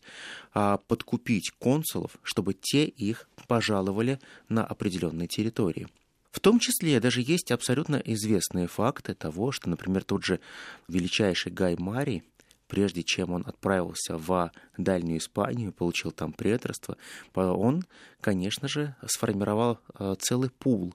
э, 0.54 0.78
подкупить 0.88 1.52
консулов, 1.60 2.18
чтобы 2.24 2.54
те 2.54 2.86
их 2.86 3.28
пожаловали 3.48 4.20
на 4.48 4.64
определенные 4.64 5.28
территории. 5.28 5.88
В 6.32 6.40
том 6.40 6.60
числе 6.60 7.00
даже 7.02 7.22
есть 7.22 7.52
абсолютно 7.52 7.98
известные 7.98 8.68
факты 8.68 9.14
того, 9.14 9.52
что, 9.52 9.70
например, 9.70 10.04
тот 10.06 10.24
же 10.24 10.40
величайший 10.88 11.52
Гай 11.52 11.76
Марий 11.78 12.24
прежде 12.72 13.04
чем 13.04 13.34
он 13.34 13.44
отправился 13.46 14.18
в 14.18 14.50
Дальнюю 14.78 15.18
Испанию, 15.18 15.74
получил 15.74 16.12
там 16.12 16.32
преторство, 16.32 16.96
он, 17.36 17.84
конечно 18.22 18.70
же, 18.70 18.96
сформировал 19.06 19.78
э, 20.00 20.16
целый 20.18 20.50
пул 20.50 20.94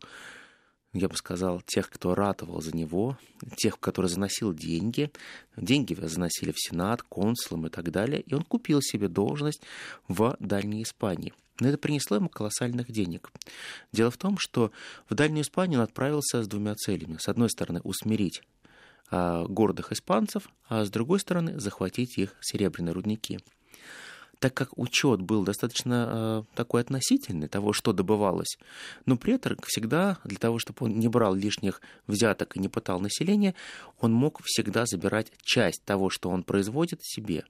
я 0.94 1.10
бы 1.10 1.16
сказал, 1.16 1.60
тех, 1.60 1.90
кто 1.90 2.14
ратовал 2.14 2.62
за 2.62 2.74
него, 2.74 3.18
тех, 3.58 3.78
которые 3.78 4.08
заносил 4.08 4.54
деньги. 4.54 5.10
Деньги 5.54 5.92
заносили 5.92 6.52
в 6.52 6.58
Сенат, 6.58 7.02
консулам 7.02 7.66
и 7.66 7.68
так 7.68 7.90
далее. 7.90 8.22
И 8.22 8.32
он 8.32 8.40
купил 8.40 8.80
себе 8.80 9.08
должность 9.08 9.60
в 10.08 10.38
Дальней 10.40 10.82
Испании. 10.84 11.34
Но 11.60 11.68
это 11.68 11.76
принесло 11.76 12.16
ему 12.16 12.30
колоссальных 12.30 12.90
денег. 12.90 13.30
Дело 13.92 14.10
в 14.10 14.16
том, 14.16 14.38
что 14.38 14.72
в 15.10 15.14
Дальнюю 15.14 15.42
Испанию 15.42 15.80
он 15.80 15.84
отправился 15.84 16.42
с 16.42 16.48
двумя 16.48 16.74
целями. 16.76 17.18
С 17.18 17.28
одной 17.28 17.50
стороны, 17.50 17.80
усмирить 17.82 18.42
гордых 19.10 19.92
испанцев, 19.92 20.48
а 20.68 20.84
с 20.84 20.90
другой 20.90 21.20
стороны 21.20 21.58
захватить 21.60 22.18
их 22.18 22.34
серебряные 22.40 22.92
рудники 22.92 23.40
так 24.46 24.54
как 24.54 24.78
учет 24.78 25.20
был 25.20 25.42
достаточно 25.42 26.44
э, 26.52 26.54
такой 26.54 26.82
относительный 26.82 27.48
того, 27.48 27.72
что 27.72 27.92
добывалось. 27.92 28.58
Но 29.04 29.16
претор 29.16 29.56
всегда, 29.66 30.18
для 30.22 30.38
того, 30.38 30.60
чтобы 30.60 30.86
он 30.86 31.00
не 31.00 31.08
брал 31.08 31.34
лишних 31.34 31.80
взяток 32.06 32.56
и 32.56 32.60
не 32.60 32.68
пытал 32.68 33.00
население, 33.00 33.56
он 33.98 34.12
мог 34.12 34.40
всегда 34.44 34.86
забирать 34.86 35.32
часть 35.42 35.82
того, 35.84 36.10
что 36.10 36.30
он 36.30 36.44
производит, 36.44 37.00
себе. 37.02 37.42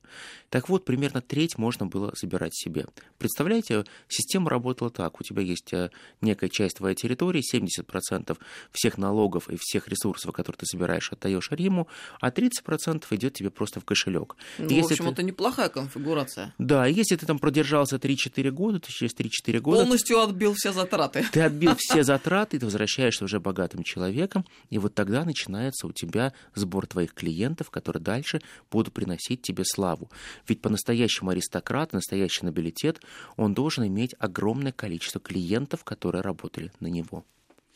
Так 0.49 0.71
вот, 0.71 0.87
примерно 0.87 1.21
треть 1.21 1.59
можно 1.59 1.85
было 1.85 2.15
забирать 2.19 2.57
себе. 2.57 2.87
Представляете, 3.19 3.85
система 4.09 4.49
работала 4.49 4.89
так. 4.89 5.21
У 5.21 5.23
тебя 5.23 5.43
есть 5.43 5.75
э, 5.75 5.91
некая 6.23 6.49
часть 6.49 6.79
твоей 6.79 6.95
территории, 6.95 7.43
70% 7.43 8.39
всех 8.73 8.97
налогов 8.97 9.51
и 9.51 9.59
всех 9.61 9.89
ресурсов, 9.89 10.33
которые 10.33 10.61
ты 10.61 10.65
собираешь, 10.65 11.13
отдаешь 11.13 11.51
Риму, 11.51 11.89
а 12.23 12.31
30% 12.31 13.05
идет 13.11 13.35
тебе 13.35 13.51
просто 13.51 13.81
в 13.81 13.85
кошелек. 13.85 14.35
Ну, 14.57 14.81
в 14.81 14.87
общем, 14.87 15.05
ты... 15.05 15.11
это 15.11 15.23
неплохая 15.23 15.69
конфигурация. 15.69 16.55
Да, 16.57 16.86
если 16.89 17.17
ты 17.17 17.27
там 17.27 17.39
продержался 17.39 17.97
3-4 17.97 18.51
года, 18.51 18.81
то 18.81 18.91
через 18.91 19.15
3-4 19.15 19.61
года... 19.61 19.83
Полностью 19.83 20.21
отбил 20.21 20.55
все 20.55 20.73
затраты. 20.73 21.25
Ты 21.33 21.43
отбил 21.43 21.75
все 21.79 22.03
затраты, 22.03 22.59
ты 22.59 22.67
возвращаешься 22.67 23.25
уже 23.25 23.41
богатым 23.41 23.83
человеком, 23.83 24.45
и 24.71 24.79
вот 24.79 24.95
тогда 24.95 25.25
начинается 25.25 25.87
у 25.87 25.93
тебя 25.93 26.33
сбор 26.55 26.87
твоих 26.87 27.15
клиентов, 27.15 27.71
которые 27.71 28.03
дальше 28.03 28.41
будут 28.71 28.93
приносить 28.93 29.43
тебе 29.43 29.65
славу. 29.65 30.11
Ведь 30.49 30.61
по-настоящему 30.61 31.31
аристократ, 31.31 31.93
настоящий 31.93 32.45
нобилитет, 32.45 33.01
он 33.37 33.55
должен 33.55 33.87
иметь 33.87 34.15
огромное 34.19 34.73
количество 34.73 35.21
клиентов, 35.21 35.85
которые 35.85 36.23
работали 36.23 36.73
на 36.81 36.89
него. 36.89 37.25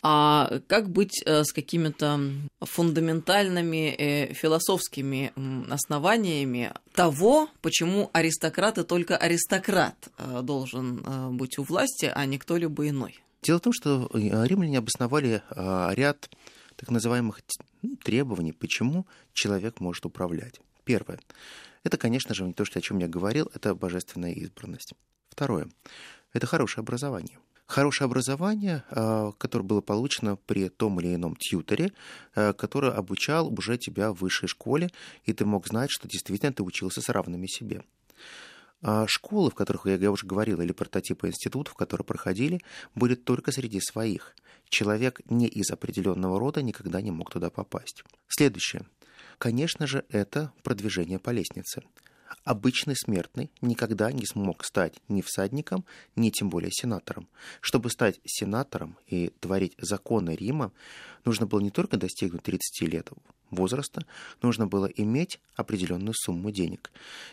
А 0.02 0.61
как 0.66 0.90
быть 0.90 1.23
э, 1.25 1.45
с 1.45 1.52
какими-то 1.52 2.21
фундаментальными 2.61 3.95
э, 3.95 4.33
философскими 4.33 5.33
основаниями 5.71 6.73
того, 6.92 7.49
почему 7.61 8.09
аристократ 8.12 8.78
и 8.78 8.85
только 8.85 9.16
аристократ 9.16 10.09
э, 10.16 10.40
должен 10.42 11.37
быть 11.37 11.59
у 11.59 11.64
власти, 11.64 12.11
а 12.12 12.25
не 12.25 12.38
кто-либо 12.38 12.88
иной? 12.88 13.23
Дело 13.42 13.59
в 13.59 13.62
том, 13.62 13.73
что 13.73 14.11
римляне 14.12 14.78
обосновали 14.78 15.42
ряд 15.50 16.30
так 16.76 16.90
называемых 16.90 17.40
ну, 17.83 17.97
требований, 17.97 18.52
почему 18.52 19.07
человек 19.33 19.80
может 19.80 20.04
управлять. 20.07 20.61
Первое. 20.85 21.21
Это, 21.85 21.97
конечно 21.97 22.35
же, 22.35 22.45
не 22.45 22.52
то, 22.52 22.64
что 22.64 22.78
о 22.78 22.83
чем 22.83 22.99
я 22.99 23.09
говорил, 23.09 23.50
это 23.54 23.75
божественная 23.75 24.33
избранность. 24.33 24.92
Второе. 25.30 25.69
Это 26.33 26.47
хорошее 26.47 26.83
образование– 26.83 27.38
хорошее 27.70 28.06
образование, 28.06 28.82
а, 28.90 29.32
которое 29.32 29.64
было 29.64 29.80
получено 29.80 30.36
при 30.36 30.68
том 30.68 31.00
или 31.00 31.14
ином 31.14 31.36
тьютере, 31.36 31.92
а, 32.34 32.52
который 32.52 32.92
обучал 32.92 33.52
уже 33.52 33.78
тебя 33.78 34.12
в 34.12 34.16
высшей 34.16 34.48
школе, 34.48 34.90
и 35.24 35.32
ты 35.32 35.44
мог 35.44 35.66
знать, 35.66 35.90
что 35.90 36.08
действительно 36.08 36.52
ты 36.52 36.62
учился 36.62 37.00
с 37.00 37.08
равными 37.08 37.46
себе. 37.46 37.82
А 38.82 39.06
школы, 39.06 39.50
в 39.50 39.54
которых 39.54 39.86
я 39.86 40.10
уже 40.10 40.26
говорил, 40.26 40.60
или 40.60 40.72
прототипы 40.72 41.28
институтов, 41.28 41.74
которые 41.74 42.04
проходили, 42.04 42.60
были 42.94 43.14
только 43.14 43.52
среди 43.52 43.80
своих. 43.80 44.34
Человек 44.68 45.20
не 45.28 45.46
из 45.46 45.70
определенного 45.70 46.40
рода 46.40 46.62
никогда 46.62 47.00
не 47.00 47.10
мог 47.10 47.30
туда 47.30 47.50
попасть. 47.50 48.02
Следующее. 48.28 48.82
Конечно 49.38 49.86
же, 49.86 50.04
это 50.08 50.52
продвижение 50.62 51.18
по 51.18 51.30
лестнице 51.30 51.82
обычный 52.44 52.96
смертный 52.96 53.50
никогда 53.60 54.12
не 54.12 54.26
смог 54.26 54.64
стать 54.64 54.94
ни 55.08 55.22
всадником, 55.22 55.84
ни 56.16 56.30
тем 56.30 56.50
более 56.50 56.70
сенатором. 56.72 57.28
Чтобы 57.60 57.90
стать 57.90 58.20
сенатором 58.25 58.96
и 59.06 59.28
творить 59.40 59.75
законы 59.78 60.30
Рима, 60.30 60.72
нужно 61.25 61.46
было 61.46 61.60
не 61.60 61.70
только 61.70 61.96
достигнуть 61.96 62.42
30 62.42 62.82
лет 62.88 63.10
возраста, 63.50 64.06
нужно 64.42 64.66
было 64.66 64.87
иметь 64.87 65.40
определенную 65.56 66.14
сумму 66.14 66.50
денег. 66.50 66.90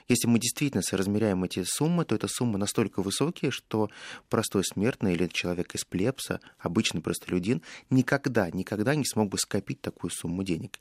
Если 0.08 0.28
мы 0.28 0.40
действительно 0.40 0.82
соразмеряем 0.82 1.44
эти 1.44 1.64
суммы, 1.64 2.06
то 2.06 2.16
это 2.16 2.28
суммы 2.28 2.58
настолько 2.58 3.02
высокие, 3.02 3.52
что 3.52 3.90
простой 4.30 4.64
смертный 4.64 5.14
или 5.14 5.28
человек 5.28 5.76
из 5.76 5.86
плебса, 5.86 6.40
обычный 6.58 7.02
простолюдин, 7.02 7.62
никогда, 7.90 8.50
никогда 8.50 8.96
не 8.96 9.06
смог 9.06 9.30
бы 9.30 9.38
скопить 9.38 9.82
такую 9.82 10.12
сумму 10.12 10.44
денег. 10.44 10.80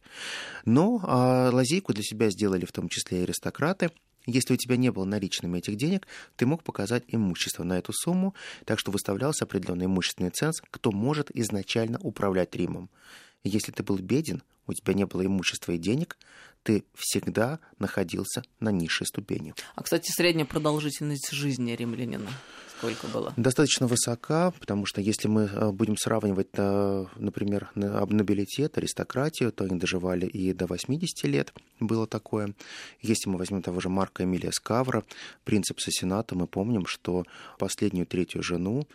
Но 0.65 1.01
а, 1.03 1.51
лазейку 1.51 1.93
для 1.93 2.03
себя 2.03 2.31
сделали 2.31 2.65
в 2.65 2.73
том 2.73 2.89
числе 2.89 3.21
и 3.21 3.23
аристократы– 3.23 3.91
если 4.27 4.55
у 4.55 4.57
тебя 4.57 4.77
не 4.77 4.91
было 4.91 5.05
наличными 5.05 5.59
этих 5.59 5.77
денег, 5.77 6.07
ты 6.37 6.47
мог 6.47 6.63
показать 6.63 7.05
имущество 7.09 7.65
на 7.65 7.79
эту 7.79 7.93
сумму, 7.93 8.35
так 8.65 8.79
что 8.79 8.91
выставлялся 8.91 9.45
определенный 9.45 9.87
имущественный 9.87 10.31
ценз, 10.31 10.61
кто 10.71 10.93
может 10.93 11.31
изначально 11.35 11.99
управлять 12.01 12.55
Римом. 12.55 12.91
Если 13.45 13.71
ты 13.71 13.83
был 13.83 13.99
беден, 13.99 14.43
у 14.67 14.73
тебя 14.73 14.95
не 14.95 15.07
было 15.07 15.25
имущества 15.25 15.73
и 15.73 15.79
денег, 15.79 16.19
ты 16.65 16.85
всегда 16.95 17.61
находился 17.79 18.43
на 18.59 18.71
низшей 18.71 19.07
ступени. 19.07 19.55
А, 19.77 19.83
кстати, 19.83 20.11
средняя 20.11 20.47
продолжительность 20.47 21.31
жизни 21.31 21.73
римлянина 21.73 22.29
сколько 22.79 23.07
было? 23.07 23.33
Достаточно 23.37 23.87
высока, 23.87 24.51
потому 24.53 24.87
что 24.87 25.01
если 25.01 25.29
мы 25.29 25.43
э, 25.43 25.71
будем 25.71 25.97
сравнивать, 25.97 26.49
э, 26.53 27.07
например, 27.17 27.71
нобилитет, 27.75 28.79
аристократию, 28.79 29.53
то 29.53 29.65
они 29.65 29.79
доживали 29.79 30.27
и 30.27 30.53
до 30.53 30.67
80 30.67 31.25
лет, 31.25 31.53
было 31.81 32.07
такое. 32.07 32.55
Если 33.03 33.29
мы 33.29 33.39
возьмем 33.39 33.63
того 33.63 33.81
же 33.81 33.89
Марка 33.89 34.25
Эмилия 34.25 34.53
Скавра, 34.53 35.05
принцип 35.45 35.81
сената, 35.81 36.35
мы 36.35 36.47
помним, 36.47 36.87
что 36.87 37.25
последнюю 37.59 38.07
третью 38.07 38.43
жену, 38.43 38.87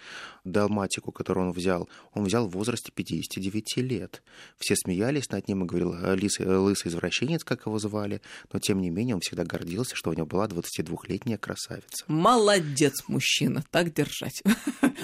далматику, 0.44 1.12
которую 1.12 1.48
он 1.48 1.54
взял, 1.54 1.88
он 2.14 2.24
взял 2.24 2.48
в 2.48 2.52
возрасте 2.52 2.92
59 2.92 3.78
лет. 3.78 4.24
Все 4.58 4.76
смеялись 4.76 5.30
над 5.30 5.48
ним 5.48 5.64
и 5.64 5.68
говорил, 5.68 5.92
лысый, 5.92 6.46
лысый 6.46 6.90
извращенец, 6.90 7.44
как 7.44 7.66
его 7.66 7.78
звали, 7.80 8.22
но 8.52 8.60
тем 8.60 8.82
не 8.82 8.90
менее 8.90 9.16
он 9.16 9.22
всегда 9.22 9.44
гордился, 9.44 9.96
что 9.96 10.10
у 10.10 10.14
него 10.14 10.26
была 10.26 10.48
22-летняя 10.48 11.38
красавица. 11.38 12.04
Молодец, 12.08 13.04
мужчина, 13.08 13.64
так 13.72 13.94
держать. 13.94 14.42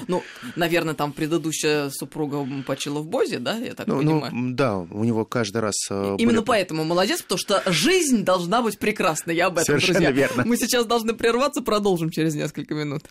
Ну, 0.08 0.24
наверное, 0.56 0.94
там 0.94 1.12
предыдущая 1.12 1.90
супруга 1.90 2.46
почила 2.66 3.00
в 3.00 3.08
Бозе, 3.08 3.40
да, 3.40 3.58
я 3.58 3.74
так 3.74 3.88
ну, 3.88 4.02
ну 4.02 4.12
понимаю? 4.12 4.34
Ну, 4.34 4.56
да, 4.56 4.78
у 4.78 5.04
него 5.04 5.26
каждый 5.26 5.58
раз... 5.58 5.74
Э, 5.90 6.16
Именно 6.18 6.38
были... 6.38 6.46
поэтому 6.46 6.86
молодец, 6.86 7.22
потому 7.24 7.40
что 7.40 7.62
жизнь 7.66 8.24
должна 8.24 8.62
быть 8.62 8.78
прекрасной, 8.80 9.36
я 9.36 9.48
об 9.48 9.54
этом, 9.54 9.66
Совершенно 9.66 10.00
друзья. 10.00 10.12
верно. 10.12 10.44
Мы 10.46 10.56
сейчас 10.56 10.86
должны 10.86 11.14
прерваться, 11.14 11.62
продолжим 11.62 12.10
через 12.10 12.36
несколько 12.36 12.74
минут. 12.74 13.04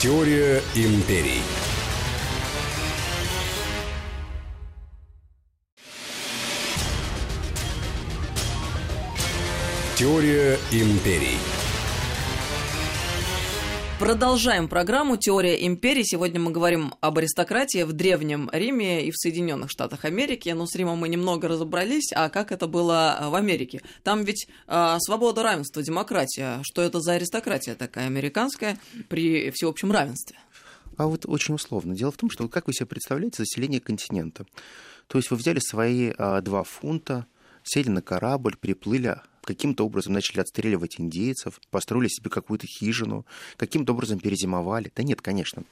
Теория 0.00 0.60
империй. 0.74 1.42
Теория 9.96 10.58
империй. 10.72 11.38
Продолжаем 13.98 14.68
программу 14.68 15.16
«Теория 15.16 15.66
империи». 15.66 16.02
Сегодня 16.02 16.38
мы 16.38 16.50
говорим 16.50 16.92
об 17.00 17.16
аристократии 17.16 17.82
в 17.82 17.94
Древнем 17.94 18.50
Риме 18.52 19.06
и 19.06 19.10
в 19.10 19.16
Соединенных 19.16 19.70
Штатах 19.70 20.04
Америки. 20.04 20.50
Но 20.50 20.66
с 20.66 20.74
Римом 20.74 20.98
мы 20.98 21.08
немного 21.08 21.48
разобрались, 21.48 22.12
а 22.14 22.28
как 22.28 22.52
это 22.52 22.66
было 22.66 23.16
в 23.22 23.34
Америке? 23.36 23.80
Там 24.02 24.24
ведь 24.24 24.48
э, 24.66 24.96
свобода, 24.98 25.42
равенство, 25.42 25.82
демократия. 25.82 26.60
Что 26.62 26.82
это 26.82 27.00
за 27.00 27.12
аристократия 27.12 27.74
такая 27.74 28.04
американская 28.04 28.78
при 29.08 29.50
всеобщем 29.50 29.92
равенстве? 29.92 30.36
А 30.98 31.06
вот 31.06 31.24
очень 31.24 31.54
условно. 31.54 31.94
Дело 31.94 32.12
в 32.12 32.18
том, 32.18 32.28
что 32.28 32.46
как 32.50 32.66
вы 32.66 32.74
себе 32.74 32.84
представляете 32.84 33.38
заселение 33.38 33.80
континента? 33.80 34.44
То 35.06 35.16
есть 35.16 35.30
вы 35.30 35.38
взяли 35.38 35.58
свои 35.58 36.12
а, 36.18 36.42
два 36.42 36.64
фунта, 36.64 37.24
сели 37.62 37.88
на 37.88 38.02
корабль, 38.02 38.56
приплыли 38.60 39.16
каким-то 39.46 39.86
образом 39.86 40.12
начали 40.12 40.40
отстреливать 40.40 41.00
индейцев, 41.00 41.60
построили 41.70 42.08
себе 42.08 42.28
какую-то 42.28 42.66
хижину, 42.66 43.24
каким-то 43.56 43.92
образом 43.92 44.18
перезимовали. 44.18 44.92
Да 44.94 45.02
нет, 45.02 45.22
конечно. 45.22 45.62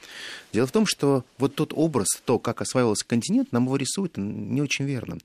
Дело 0.53 0.67
в 0.67 0.73
том, 0.73 0.87
что 0.87 1.25
вот 1.39 1.55
тот 1.55 1.73
образ, 1.75 2.07
то, 2.25 2.39
как 2.39 2.63
осваивался 2.63 3.07
континент, 3.07 3.53
нам 3.53 3.65
его 3.65 3.77
рисуют 3.77 4.17
не 4.17 4.63
очень 4.63 4.87
верно. 4.87 5.19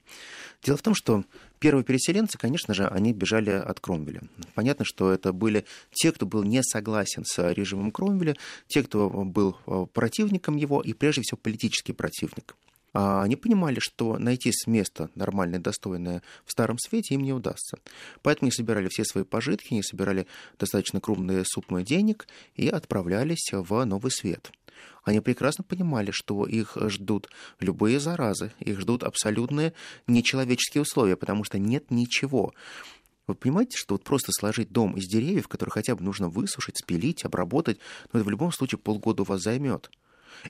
Дело 0.63 0.77
в 0.77 0.81
том, 0.81 0.95
что 0.95 1.23
первые 1.59 1.85
переселенцы, 1.85 2.37
конечно 2.37 2.73
же, 2.73 2.87
они 2.87 3.13
бежали 3.13 3.51
от 3.51 3.79
Кромвеля. 3.79 4.23
Понятно, 4.55 4.83
что 4.83 5.11
это 5.11 5.31
были 5.31 5.65
те, 5.91 6.11
кто 6.11 6.25
был 6.25 6.43
не 6.43 6.61
согласен 6.63 7.23
с 7.25 7.53
режимом 7.53 7.91
Кромвеля, 7.91 8.35
те, 8.67 8.83
кто 8.83 9.09
был 9.09 9.57
э, 9.67 9.85
противником 9.93 10.57
его 10.57 10.81
и, 10.81 10.93
прежде 10.93 11.21
всего, 11.21 11.37
политический 11.41 11.93
противник. 11.93 12.55
А 12.93 13.21
они 13.23 13.35
понимали, 13.35 13.79
что 13.79 14.17
найти 14.17 14.51
место 14.65 15.09
нормальное, 15.15 15.59
достойное 15.59 16.23
в 16.45 16.51
Старом 16.51 16.77
Свете 16.79 17.15
им 17.15 17.21
не 17.21 17.33
удастся. 17.33 17.77
Поэтому 18.21 18.47
они 18.47 18.51
собирали 18.51 18.87
все 18.89 19.05
свои 19.05 19.23
пожитки, 19.23 19.73
они 19.73 19.83
собирали 19.83 20.27
достаточно 20.57 20.99
крупные 20.99 21.43
суммы 21.45 21.83
денег 21.83 22.27
и 22.55 22.67
отправлялись 22.67 23.51
в 23.51 23.85
Новый 23.85 24.11
Свет. 24.11 24.51
Они 25.03 25.19
прекрасно 25.19 25.63
понимали, 25.63 26.11
что 26.11 26.45
их 26.45 26.77
ждут 26.87 27.29
любые 27.59 27.99
заразы, 27.99 28.51
их 28.59 28.79
ждут 28.79 29.03
абсолютные 29.03 29.73
нечеловеческие 30.07 30.81
условия, 30.81 31.15
потому 31.15 31.43
что 31.43 31.57
нет 31.57 31.91
ничего. 31.91 32.53
Вы 33.27 33.35
понимаете, 33.35 33.77
что 33.77 33.95
вот 33.95 34.03
просто 34.03 34.31
сложить 34.31 34.71
дом 34.71 34.97
из 34.97 35.07
деревьев, 35.07 35.47
который 35.47 35.69
хотя 35.69 35.95
бы 35.95 36.03
нужно 36.03 36.29
высушить, 36.29 36.77
спилить, 36.77 37.25
обработать, 37.25 37.77
но 37.77 38.09
ну, 38.13 38.19
это 38.19 38.27
в 38.27 38.31
любом 38.31 38.51
случае 38.51 38.79
полгода 38.79 39.21
у 39.21 39.25
вас 39.25 39.41
займет 39.41 39.91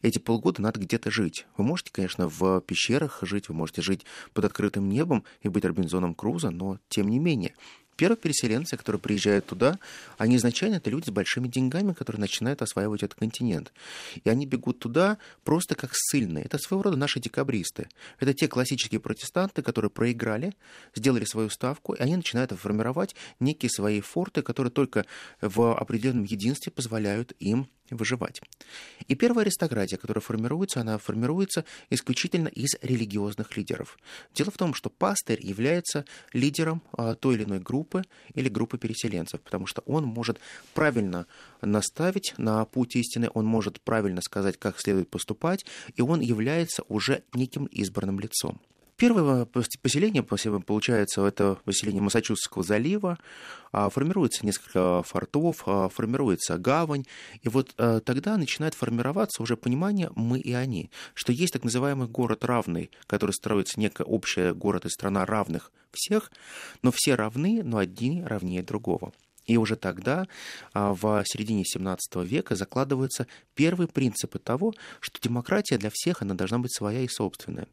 эти 0.01 0.19
полгода 0.19 0.61
надо 0.61 0.79
где-то 0.79 1.11
жить. 1.11 1.45
Вы 1.57 1.63
можете, 1.63 1.91
конечно, 1.91 2.27
в 2.27 2.61
пещерах 2.61 3.19
жить, 3.21 3.49
вы 3.49 3.55
можете 3.55 3.81
жить 3.81 4.05
под 4.33 4.45
открытым 4.45 4.89
небом 4.89 5.23
и 5.41 5.49
быть 5.49 5.65
Робинзоном 5.65 6.13
Круза, 6.13 6.49
но 6.49 6.79
тем 6.89 7.09
не 7.09 7.19
менее. 7.19 7.53
Первые 7.99 8.17
переселенцы, 8.17 8.77
которые 8.77 9.01
приезжают 9.01 9.45
туда, 9.45 9.77
они 10.17 10.37
изначально 10.37 10.75
это 10.75 10.89
люди 10.89 11.07
с 11.07 11.11
большими 11.11 11.49
деньгами, 11.49 11.91
которые 11.91 12.21
начинают 12.21 12.61
осваивать 12.61 13.03
этот 13.03 13.19
континент. 13.19 13.73
И 14.23 14.29
они 14.29 14.45
бегут 14.45 14.79
туда 14.79 15.17
просто 15.43 15.75
как 15.75 15.89
ссыльные. 15.93 16.45
Это 16.45 16.57
своего 16.59 16.83
рода 16.83 16.95
наши 16.95 17.19
декабристы. 17.19 17.89
Это 18.21 18.33
те 18.33 18.47
классические 18.47 19.01
протестанты, 19.01 19.61
которые 19.61 19.91
проиграли, 19.91 20.53
сделали 20.95 21.25
свою 21.25 21.49
ставку, 21.49 21.91
и 21.91 22.01
они 22.01 22.15
начинают 22.15 22.51
формировать 22.51 23.15
некие 23.41 23.69
свои 23.69 23.99
форты, 23.99 24.43
которые 24.43 24.71
только 24.71 25.05
в 25.41 25.75
определенном 25.75 26.23
единстве 26.23 26.71
позволяют 26.71 27.33
им 27.39 27.67
выживать. 27.91 28.41
И 29.07 29.15
первая 29.15 29.43
аристократия, 29.43 29.97
которая 29.97 30.21
формируется, 30.21 30.81
она 30.81 30.97
формируется 30.97 31.65
исключительно 31.89 32.47
из 32.47 32.75
религиозных 32.81 33.55
лидеров. 33.57 33.97
Дело 34.33 34.51
в 34.51 34.57
том, 34.57 34.73
что 34.73 34.89
пастырь 34.89 35.45
является 35.45 36.05
лидером 36.33 36.81
а, 36.93 37.15
той 37.15 37.35
или 37.35 37.43
иной 37.43 37.59
группы 37.59 38.03
или 38.33 38.49
группы 38.49 38.77
переселенцев, 38.77 39.41
потому 39.41 39.65
что 39.65 39.81
он 39.85 40.05
может 40.05 40.39
правильно 40.73 41.25
наставить 41.61 42.33
на 42.37 42.65
путь 42.65 42.95
истины, 42.95 43.29
он 43.33 43.45
может 43.45 43.81
правильно 43.81 44.21
сказать, 44.21 44.57
как 44.57 44.79
следует 44.79 45.09
поступать, 45.09 45.65
и 45.95 46.01
он 46.01 46.21
является 46.21 46.83
уже 46.87 47.23
неким 47.33 47.65
избранным 47.65 48.19
лицом. 48.19 48.59
Первое 48.99 49.45
поселение, 49.45 50.23
получается, 50.23 51.25
это 51.25 51.55
поселение 51.63 52.01
Массачусетского 52.01 52.65
залива, 52.65 53.17
а, 53.71 53.89
формируется 53.89 54.45
несколько 54.45 55.03
фортов, 55.03 55.63
а, 55.65 55.87
формируется 55.87 56.57
гавань, 56.57 57.05
и 57.41 57.47
вот 57.47 57.73
а, 57.77 58.01
тогда 58.01 58.35
начинает 58.35 58.73
формироваться 58.73 59.41
уже 59.41 59.55
понимание 59.55 60.11
«мы 60.17 60.39
и 60.39 60.51
они», 60.51 60.91
что 61.13 61.31
есть 61.31 61.53
так 61.53 61.63
называемый 61.63 62.09
город 62.09 62.43
равный, 62.43 62.91
который 63.07 63.31
строится 63.31 63.79
некая 63.79 64.03
общая 64.03 64.53
город 64.53 64.83
и 64.83 64.89
страна 64.89 65.25
равных 65.25 65.71
всех, 65.93 66.29
но 66.81 66.91
все 66.93 67.15
равны, 67.15 67.61
но 67.63 67.77
одни 67.77 68.21
равнее 68.21 68.63
другого. 68.63 69.13
И 69.49 69.57
уже 69.57 69.75
тогда, 69.75 70.27
а, 70.73 70.93
в 70.93 71.23
середине 71.25 71.65
17 71.65 72.23
века, 72.23 72.55
закладываются 72.55 73.25
первые 73.55 73.87
принципы 73.87 74.37
того, 74.37 74.75
что 74.99 75.19
демократия 75.19 75.79
для 75.79 75.89
всех, 75.91 76.21
она 76.21 76.35
должна 76.35 76.59
быть 76.59 76.71
своя 76.71 77.01
и 77.01 77.07
собственная. 77.07 77.67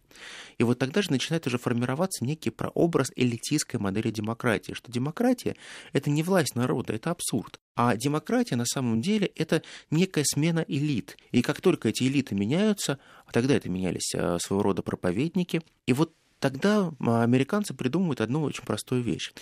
И 0.57 0.65
вот 0.65 0.79
тогда 0.79 1.03
же 1.03 1.11
начинает 1.11 1.47
уже 1.47 1.59
формироваться 1.59 2.25
некий 2.25 2.49
прообраз 2.49 3.12
элитистской 3.15 3.79
модели 3.79 4.11
демократии, 4.11 4.73
что 4.73 4.91
демократия— 4.91 5.55
это 5.93 6.09
не 6.09 6.23
власть 6.23 6.55
народа, 6.55 6.95
это 6.95 7.11
абсурд. 7.11 7.61
А 7.75 7.95
демократия 7.95 8.57
на 8.57 8.65
самом 8.65 9.03
деле 9.03 9.27
это 9.37 9.62
некая 9.91 10.25
смена 10.25 10.65
элит. 10.67 11.19
И 11.31 11.43
как 11.43 11.61
только 11.61 11.91
эти 11.91 12.05
элиты 12.05 12.35
меняются, 12.35 12.99
а 13.27 13.33
тогда 13.33 13.55
это 13.55 13.69
менялись 13.69 14.15
а, 14.15 14.39
своего 14.41 14.62
рода 14.62 14.81
проповедники, 14.81 15.61
и 15.85 15.93
вот 15.93 16.15
тогда 16.41 16.91
а, 17.01 17.23
американцы 17.23 17.75
придумывают 17.75 18.23
одну 18.23 18.43
очень 18.43 18.65
простую 18.65 19.03
вещь. 19.03 19.33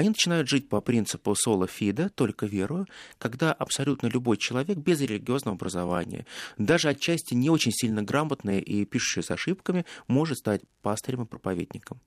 Они 0.00 0.08
начинают 0.08 0.48
жить 0.48 0.66
по 0.66 0.80
принципу 0.80 1.34
соло 1.34 1.66
фида, 1.66 2.08
только 2.08 2.46
верую, 2.46 2.86
когда 3.18 3.52
абсолютно 3.52 4.06
любой 4.06 4.38
человек 4.38 4.78
без 4.78 4.98
религиозного 5.02 5.56
образования, 5.56 6.24
даже 6.56 6.88
отчасти 6.88 7.34
не 7.34 7.50
очень 7.50 7.70
сильно 7.70 8.02
грамотный 8.02 8.60
и 8.60 8.86
пишущий 8.86 9.22
с 9.22 9.30
ошибками, 9.30 9.84
может 10.08 10.38
стать 10.38 10.62
пастырем 10.80 11.24
и 11.24 11.26
проповедником. 11.26 12.00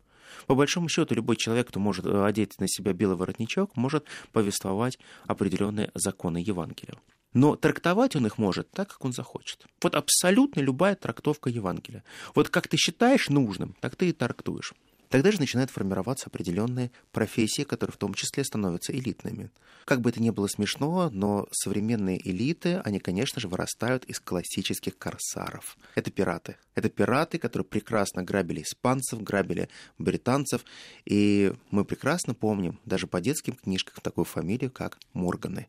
По 0.47 0.55
большому 0.55 0.89
счету, 0.89 1.13
любой 1.13 1.35
человек, 1.35 1.67
кто 1.67 1.79
может 1.79 2.07
э, 2.07 2.25
одеть 2.25 2.59
на 2.59 2.67
себя 2.67 2.93
белый 2.93 3.15
воротничок, 3.15 3.75
может 3.75 4.05
повествовать 4.31 4.97
определенные 5.27 5.91
законы 5.93 6.39
Евангелия. 6.39 6.95
Но 7.33 7.55
трактовать 7.55 8.15
он 8.15 8.25
их 8.25 8.39
может 8.39 8.71
так, 8.71 8.89
как 8.89 9.05
он 9.05 9.13
захочет. 9.13 9.67
Вот 9.83 9.93
абсолютно 9.93 10.61
любая 10.61 10.95
трактовка 10.95 11.51
Евангелия. 11.51 12.03
Вот 12.33 12.49
как 12.49 12.67
ты 12.67 12.75
считаешь 12.75 13.29
нужным, 13.29 13.75
так 13.81 13.95
ты 13.95 14.09
и 14.09 14.13
трактуешь. 14.13 14.73
Тогда 15.13 15.31
же 15.31 15.39
начинают 15.39 15.69
формироваться 15.69 16.25
определенные 16.25 16.89
профессии, 17.11 17.61
которые 17.61 17.93
в 17.93 17.97
том 17.97 18.15
числе 18.15 18.43
становятся 18.43 18.93
элитными. 18.93 19.51
Как 19.85 20.01
бы 20.01 20.09
это 20.09 20.19
ни 20.19 20.31
было 20.31 20.47
смешно, 20.47 21.11
но 21.11 21.47
современные 21.51 22.19
элиты, 22.27 22.81
они, 22.83 22.97
конечно 22.97 23.39
же, 23.39 23.47
вырастают 23.47 24.05
из 24.05 24.19
классических 24.19 24.97
корсаров. 24.97 25.77
Это 25.93 26.09
пираты. 26.09 26.55
Это 26.73 26.89
пираты, 26.89 27.37
которые 27.37 27.63
прекрасно 27.63 28.23
грабили 28.23 28.63
испанцев, 28.63 29.21
грабили 29.21 29.69
британцев. 29.99 30.65
И 31.05 31.53
мы 31.69 31.85
прекрасно 31.85 32.33
помним, 32.33 32.79
даже 32.83 33.05
по 33.05 33.21
детским 33.21 33.53
книжкам, 33.53 33.93
такую 34.01 34.25
фамилию, 34.25 34.71
как 34.71 34.97
Морганы. 35.13 35.67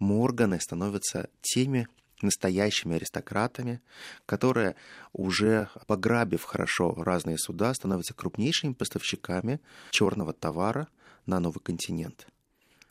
Морганы 0.00 0.60
становятся 0.60 1.30
теми 1.40 1.88
настоящими 2.22 2.96
аристократами, 2.96 3.80
которые, 4.26 4.76
уже 5.12 5.68
пограбив 5.86 6.44
хорошо 6.44 6.94
разные 6.96 7.38
суда, 7.38 7.74
становятся 7.74 8.14
крупнейшими 8.14 8.72
поставщиками 8.72 9.60
черного 9.90 10.32
товара 10.32 10.88
на 11.26 11.40
новый 11.40 11.60
континент. 11.60 12.26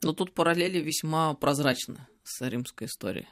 Но 0.03 0.13
тут 0.13 0.33
параллели 0.33 0.79
весьма 0.79 1.33
прозрачны 1.35 2.07
с 2.23 2.41
римской 2.47 2.87
историей. 2.87 3.27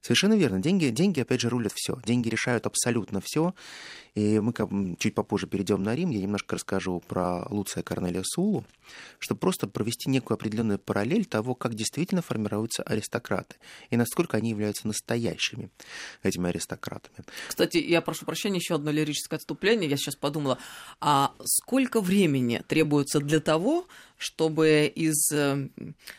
Совершенно 0.00 0.34
верно. 0.34 0.60
Деньги, 0.60 0.86
деньги, 0.88 1.20
опять 1.20 1.40
же, 1.40 1.48
рулят 1.48 1.72
все. 1.74 1.98
Деньги 2.06 2.28
решают 2.28 2.66
абсолютно 2.66 3.20
все. 3.20 3.54
И 4.14 4.40
мы 4.40 4.52
чуть 4.98 5.14
попозже 5.14 5.46
перейдем 5.46 5.82
на 5.82 5.94
Рим. 5.94 6.10
Я 6.10 6.20
немножко 6.20 6.56
расскажу 6.56 7.00
про 7.06 7.46
Луция 7.50 7.82
Корнелия 7.82 8.22
Сулу, 8.24 8.64
чтобы 9.18 9.40
просто 9.40 9.68
провести 9.68 10.10
некую 10.10 10.34
определенную 10.36 10.78
параллель 10.78 11.26
того, 11.26 11.54
как 11.54 11.74
действительно 11.74 12.22
формируются 12.22 12.82
аристократы 12.82 13.56
и 13.90 13.96
насколько 13.96 14.36
они 14.36 14.50
являются 14.50 14.86
настоящими 14.86 15.70
этими 16.22 16.48
аристократами. 16.48 17.24
Кстати, 17.46 17.76
я 17.76 18.00
прошу 18.00 18.24
прощения, 18.24 18.58
еще 18.58 18.74
одно 18.74 18.90
лирическое 18.90 19.36
отступление. 19.36 19.88
Я 19.88 19.96
сейчас 19.96 20.16
подумала, 20.16 20.58
а 21.00 21.34
сколько 21.44 22.00
времени 22.00 22.62
требуется 22.66 23.20
для 23.20 23.40
того, 23.40 23.86
чтобы 24.20 24.92
из 24.94 25.32
э, 25.32 25.68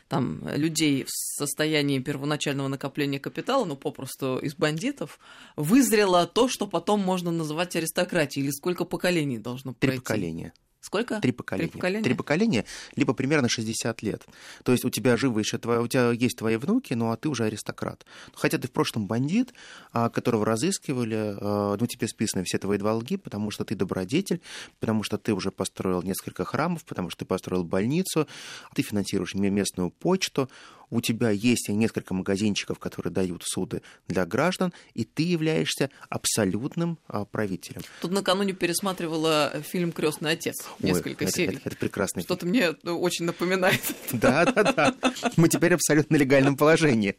там, 0.09 0.47
людей 0.55 1.03
в 1.03 1.09
состоянии 1.11 1.99
первоначального 1.99 2.67
накопления 2.67 3.19
капитала, 3.19 3.63
ну, 3.63 3.75
попросту 3.75 4.39
из 4.39 4.55
бандитов, 4.55 5.19
вызрело 5.55 6.25
то, 6.25 6.47
что 6.47 6.65
потом 6.65 6.99
можно 7.01 7.29
называть 7.29 7.75
аристократией? 7.75 8.45
Или 8.45 8.51
сколько 8.51 8.85
поколений 8.85 9.37
должно 9.37 9.73
пройти? 9.73 9.97
Три 9.97 9.99
поколения. 9.99 10.53
Сколько? 10.81 11.21
Три 11.21 11.31
поколения. 11.31 11.69
Три 11.69 11.77
поколения? 11.77 12.03
Три 12.03 12.13
поколения, 12.15 12.65
либо 12.95 13.13
примерно 13.13 13.47
60 13.47 14.01
лет. 14.01 14.25
То 14.63 14.71
есть 14.71 14.83
у 14.83 14.89
тебя 14.89 15.15
живы 15.15 15.41
еще 15.41 15.59
твои, 15.59 15.77
у 15.77 15.87
тебя 15.87 16.09
есть 16.11 16.37
твои 16.37 16.57
внуки, 16.57 16.95
ну 16.95 17.11
а 17.11 17.17
ты 17.17 17.29
уже 17.29 17.45
аристократ. 17.45 18.03
Хотя 18.33 18.57
ты 18.57 18.67
в 18.67 18.71
прошлом 18.71 19.05
бандит, 19.05 19.53
а, 19.93 20.09
которого 20.09 20.43
разыскивали, 20.43 21.37
а, 21.39 21.77
ну 21.79 21.85
тебе 21.85 22.07
списаны 22.07 22.43
все 22.43 22.57
твои 22.57 22.79
долги, 22.79 23.17
потому 23.17 23.51
что 23.51 23.63
ты 23.63 23.75
добродетель, 23.75 24.41
потому 24.79 25.03
что 25.03 25.19
ты 25.19 25.33
уже 25.33 25.51
построил 25.51 26.01
несколько 26.01 26.45
храмов, 26.45 26.83
потому 26.85 27.11
что 27.11 27.19
ты 27.19 27.25
построил 27.25 27.63
больницу, 27.63 28.27
ты 28.73 28.81
финансируешь 28.81 29.35
местную 29.35 29.91
почту, 29.91 30.49
у 30.91 31.01
тебя 31.01 31.31
есть 31.31 31.69
несколько 31.69 32.13
магазинчиков, 32.13 32.77
которые 32.77 33.11
дают 33.11 33.43
суды 33.45 33.81
для 34.07 34.25
граждан, 34.25 34.73
и 34.93 35.05
ты 35.05 35.23
являешься 35.23 35.89
абсолютным 36.09 36.99
а, 37.07 37.25
правителем. 37.25 37.81
Тут 38.01 38.11
накануне 38.11 38.53
пересматривала 38.53 39.53
фильм 39.63 39.91
Крестный 39.91 40.31
отец 40.31 40.55
несколько 40.79 41.25
Ой, 41.25 41.31
серий. 41.31 41.55
Это, 41.55 41.57
это, 41.59 41.69
это 41.69 41.77
прекрасный 41.77 42.23
Что-то 42.23 42.45
мне 42.45 42.75
ну, 42.83 42.99
очень 42.99 43.25
напоминает. 43.25 43.81
Да, 44.11 44.45
да, 44.45 44.63
да. 44.63 44.95
Мы 45.37 45.47
теперь 45.47 45.73
абсолютно 45.73 46.17
легальном 46.17 46.57
положении. 46.57 47.15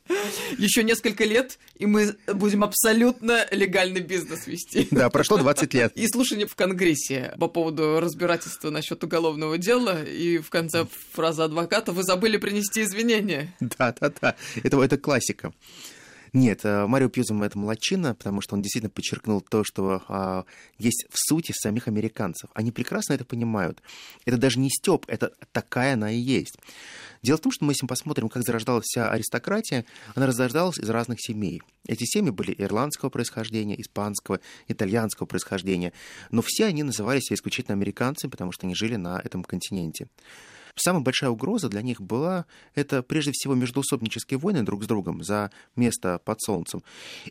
Еще 0.58 0.84
несколько 0.84 1.24
лет, 1.24 1.58
и 1.76 1.86
мы 1.86 2.14
будем 2.32 2.64
абсолютно 2.64 3.46
легальный 3.50 4.00
бизнес 4.00 4.46
вести. 4.46 4.86
Да, 4.90 5.08
прошло 5.08 5.38
20 5.38 5.74
лет. 5.74 5.92
И 5.96 6.06
слушание 6.06 6.46
в 6.46 6.54
Конгрессе 6.54 7.34
по 7.38 7.48
поводу 7.48 7.98
разбирательства 7.98 8.70
насчет 8.70 9.02
уголовного 9.02 9.56
дела, 9.56 10.04
и 10.04 10.38
в 10.38 10.50
конце 10.50 10.86
фраза 11.12 11.44
адвоката 11.44 11.92
«Вы 11.92 12.02
забыли 12.02 12.36
принести 12.36 12.82
извинения». 12.82 13.54
Да, 13.78 13.94
да, 14.00 14.12
да. 14.20 14.36
Это, 14.62 14.82
это 14.82 14.98
классика. 14.98 15.52
Нет, 16.32 16.60
э, 16.64 16.86
Марио 16.86 17.10
Пьюзом 17.10 17.42
это 17.42 17.58
молочина, 17.58 18.14
потому 18.14 18.40
что 18.40 18.54
он 18.54 18.62
действительно 18.62 18.88
подчеркнул 18.88 19.42
то, 19.42 19.64
что 19.64 20.02
а, 20.08 20.46
есть 20.78 21.04
в 21.10 21.18
сути 21.18 21.52
самих 21.52 21.88
американцев. 21.88 22.48
Они 22.54 22.72
прекрасно 22.72 23.12
это 23.12 23.26
понимают. 23.26 23.82
Это 24.24 24.38
даже 24.38 24.58
не 24.58 24.70
стёб, 24.70 25.04
это 25.08 25.32
такая 25.52 25.92
она 25.92 26.10
и 26.10 26.16
есть. 26.16 26.56
Дело 27.20 27.36
в 27.36 27.42
том, 27.42 27.52
что 27.52 27.66
мы, 27.66 27.72
если 27.72 27.86
посмотрим, 27.86 28.30
как 28.30 28.44
зарождалась 28.44 28.86
вся 28.86 29.10
аристократия, 29.10 29.84
она 30.14 30.32
зарождалась 30.32 30.78
из 30.78 30.88
разных 30.88 31.18
семей. 31.20 31.60
Эти 31.86 32.04
семьи 32.04 32.30
были 32.30 32.54
ирландского 32.56 33.10
происхождения, 33.10 33.78
испанского, 33.78 34.40
итальянского 34.68 35.26
происхождения, 35.26 35.92
но 36.30 36.42
все 36.42 36.64
они 36.64 36.82
назывались 36.82 37.30
исключительно 37.30 37.74
американцами, 37.74 38.30
потому 38.30 38.52
что 38.52 38.66
они 38.66 38.74
жили 38.74 38.96
на 38.96 39.20
этом 39.22 39.44
континенте. 39.44 40.08
Самая 40.74 41.02
большая 41.02 41.30
угроза 41.30 41.68
для 41.68 41.82
них 41.82 42.00
была 42.00 42.46
это 42.74 43.02
прежде 43.02 43.32
всего 43.32 43.54
междуусобнические 43.54 44.38
войны 44.38 44.62
друг 44.62 44.84
с 44.84 44.86
другом 44.86 45.22
за 45.22 45.50
место 45.76 46.20
под 46.24 46.40
солнцем. 46.40 46.82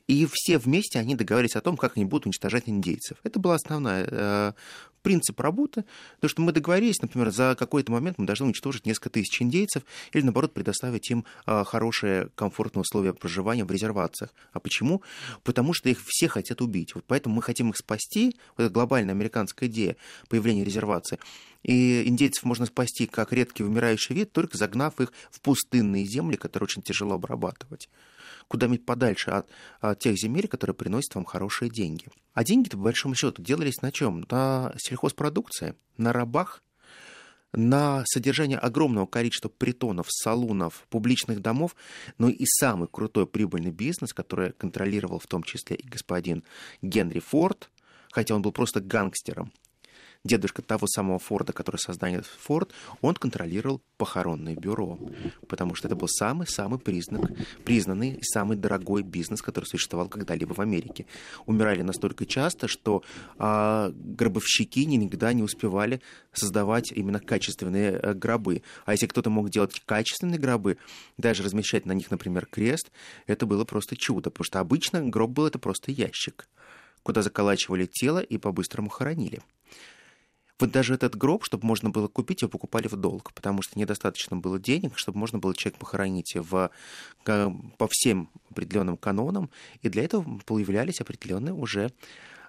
И 0.08 0.28
все 0.32 0.58
вместе 0.58 1.00
они 1.00 1.16
договорились 1.16 1.56
о 1.56 1.62
том, 1.62 1.78
как 1.78 1.98
они 1.98 2.06
будут 2.06 2.28
уничтожать 2.28 2.64
индейцев. 2.68 3.18
Это 3.24 3.40
была 3.40 3.56
основная 3.56 4.08
э, 4.10 4.54
принцип 5.02 5.40
работы, 5.40 5.86
то, 6.20 6.28
что 6.28 6.42
мы 6.42 6.52
договорились, 6.52 7.02
например, 7.02 7.32
за 7.32 7.56
какой-то 7.58 7.92
момент 7.92 8.18
мы 8.18 8.26
должны 8.26 8.48
уничтожить 8.48 8.86
несколько 8.86 9.10
тысяч 9.10 9.42
индейцев 9.42 9.84
или, 10.14 10.24
наоборот, 10.24 10.54
предоставить 10.54 11.10
им 11.12 11.26
а, 11.46 11.64
хорошие, 11.64 12.30
комфортные 12.36 12.82
условия 12.82 13.14
проживания 13.14 13.66
в 13.66 13.72
резервациях. 13.72 14.34
А 14.54 14.60
почему? 14.60 15.02
Потому 15.44 15.74
что 15.74 15.90
их 15.90 16.00
все 16.06 16.28
хотят 16.28 16.62
убить. 16.62 16.96
Вот 16.96 17.06
поэтому 17.08 17.36
мы 17.36 17.42
хотим 17.42 17.70
их 17.70 17.78
спасти. 17.78 18.36
Вот 18.58 18.66
это 18.66 18.74
глобальная 18.74 19.14
американская 19.14 19.70
идея 19.70 19.96
появления 20.30 20.64
резервации. 20.64 21.20
И 21.64 22.08
индейцев 22.08 22.44
можно 22.44 22.66
спасти 22.66 23.06
как 23.06 23.34
редкий 23.34 23.64
вымирающий 23.64 24.16
вид, 24.16 24.32
только 24.32 24.58
загнав 24.58 25.00
их 25.00 25.14
в 25.30 25.42
пустынные 25.42 26.06
земли, 26.06 26.36
которые 26.36 26.66
очень 26.66 26.82
тяжело 26.82 27.16
обрабатывать 27.16 27.90
куда-нибудь 28.48 28.86
подальше 28.86 29.32
от, 29.32 29.50
от 29.80 30.00
тех 30.00 30.18
земель, 30.18 30.48
которые 30.48 30.76
приносят 30.76 31.16
вам 31.16 31.26
хорошие 31.26 31.70
деньги. 31.70 32.08
А 32.34 32.44
деньги-то, 32.44 32.78
по 32.78 32.84
большому 32.84 33.16
счету, 33.16 33.42
делались 33.42 33.82
на 33.82 33.92
чем? 33.92 34.26
На 34.30 34.74
сельхозпродукции, 34.78 35.76
на 35.98 36.14
рабах, 36.14 36.64
на 37.54 38.04
содержание 38.06 38.58
огромного 38.58 39.06
количества 39.06 39.50
притонов, 39.50 40.08
салунов, 40.10 40.86
публичных 40.90 41.42
домов, 41.42 41.76
но 42.18 42.30
и 42.30 42.46
самый 42.46 42.88
крутой 42.88 43.28
прибыльный 43.28 43.72
бизнес, 43.72 44.14
который 44.14 44.54
контролировал 44.54 45.20
в 45.20 45.28
том 45.28 45.44
числе 45.44 45.76
и 45.76 45.88
господин 45.88 46.44
Генри 46.82 47.20
Форд, 47.20 47.70
хотя 48.12 48.36
он 48.36 48.42
был 48.42 48.52
просто 48.52 48.80
гангстером, 48.80 49.52
дедушка 50.24 50.62
того 50.62 50.88
самого 50.88 51.20
Форда, 51.20 51.54
который 51.54 51.78
создает 51.78 52.26
Форд, 52.26 52.72
он 53.02 53.16
контролировал 53.16 53.82
похоронное 53.98 54.56
бюро, 54.56 55.00
потому 55.48 55.76
что 55.76 55.88
это 55.88 55.96
был 55.96 56.08
самый-самый 56.08 56.80
признак, 56.80 57.32
признанный 57.66 58.20
самый 58.22 58.58
дорогой 58.58 59.04
бизнес, 59.04 59.42
который 59.42 59.66
существовал 59.66 60.10
когда-либо 60.10 60.54
в 60.54 60.60
Америке. 60.60 61.06
Умирали 61.46 61.82
настолько 61.82 62.26
часто, 62.26 62.68
что 62.68 63.04
а, 63.38 63.92
гробовщики 63.94 64.86
никогда 64.86 65.34
не 65.34 65.44
успевали 65.44 66.02
создавать 66.34 66.92
именно 66.92 67.20
качественные 67.20 67.98
а, 67.98 68.14
гробы. 68.14 68.62
А 68.86 68.92
если 68.92 69.08
кто-то 69.08 69.30
мог 69.30 69.50
делать 69.50 69.82
качественные 69.86 70.40
гробы, 70.40 70.78
даже 71.18 71.44
размещать 71.44 71.86
на 71.86 71.94
них, 71.94 72.12
например, 72.12 72.46
крест, 72.46 72.92
это 73.28 73.46
было 73.46 73.66
просто 73.66 73.96
чудо, 73.96 74.30
потому 74.30 74.46
что 74.46 74.60
обычно 74.60 75.02
гроб 75.02 75.32
был 75.32 75.48
это 75.48 75.60
просто 75.60 75.92
ящик 75.92 76.48
куда 77.04 77.24
заколачивали 77.24 77.88
тело 77.88 78.20
и 78.20 78.38
по-быстрому 78.38 78.90
хоронили. 78.90 79.42
Вот 80.62 80.72
даже 80.72 80.94
этот 80.94 81.16
гроб, 81.16 81.44
чтобы 81.44 81.66
можно 81.66 81.90
было 81.90 82.08
купить, 82.08 82.44
его 82.44 82.50
покупали 82.50 82.88
в 82.88 82.96
долг, 82.96 83.34
потому 83.34 83.64
что 83.64 83.80
недостаточно 83.80 84.38
было 84.38 84.60
денег, 84.60 84.94
чтобы 84.96 85.18
можно 85.18 85.40
было 85.40 85.56
человек 85.56 85.80
похоронить 85.80 86.36
в, 86.36 86.70
по 87.24 87.88
всем 87.90 88.30
определенным 88.52 88.96
канонам, 88.96 89.50
и 89.82 89.90
для 89.90 90.04
этого 90.04 90.40
появлялись 90.46 91.02
определенные 91.02 91.56
уже 91.56 91.92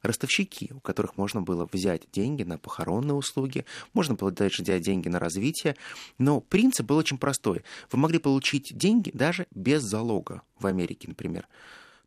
ростовщики, 0.03 0.72
у 0.75 0.81
которых 0.81 1.16
можно 1.16 1.40
было 1.40 1.66
взять 1.72 2.03
деньги 2.12 2.42
на 2.42 2.59
похоронные 2.59 3.14
услуги, 3.14 3.64
можно 3.94 4.14
было 4.14 4.31
дальше 4.31 4.62
взять 4.62 4.83
деньги 4.83 5.09
на 5.09 5.18
развитие, 5.18 5.75
но 6.18 6.42
принцип 6.42 6.85
был 6.85 6.98
очень 6.98 7.16
простой. 7.16 7.62
Вы 7.90 7.98
могли 7.98 8.18
получить 8.18 8.77
деньги 8.77 9.11
даже 9.14 9.46
без 9.55 9.83
залога 9.85 10.42
в 10.59 10.66
Америке, 10.66 11.09
например. 11.09 11.48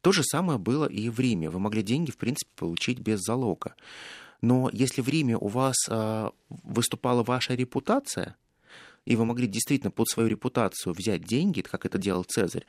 То 0.02 0.12
же 0.12 0.24
самое 0.24 0.60
было 0.60 0.86
и 0.86 1.10
в 1.10 1.20
Риме. 1.20 1.50
Вы 1.50 1.58
могли 1.58 1.82
деньги, 1.82 2.12
в 2.12 2.18
принципе, 2.18 2.52
получить 2.56 3.00
без 3.00 3.22
залога. 3.22 3.74
Но 4.46 4.70
если 4.72 5.02
в 5.02 5.10
Риме 5.10 5.38
у 5.38 5.48
вас 5.48 5.76
э, 5.90 6.30
выступала 6.50 7.24
ваша 7.24 7.56
репутация, 7.56 8.36
и 9.04 9.16
вы 9.16 9.26
могли 9.26 9.48
действительно 9.48 9.90
под 9.90 10.08
свою 10.08 10.30
репутацию 10.30 10.94
взять 10.94 11.24
деньги, 11.24 11.62
как 11.62 11.86
это 11.86 11.98
делал 11.98 12.24
Цезарь, 12.24 12.66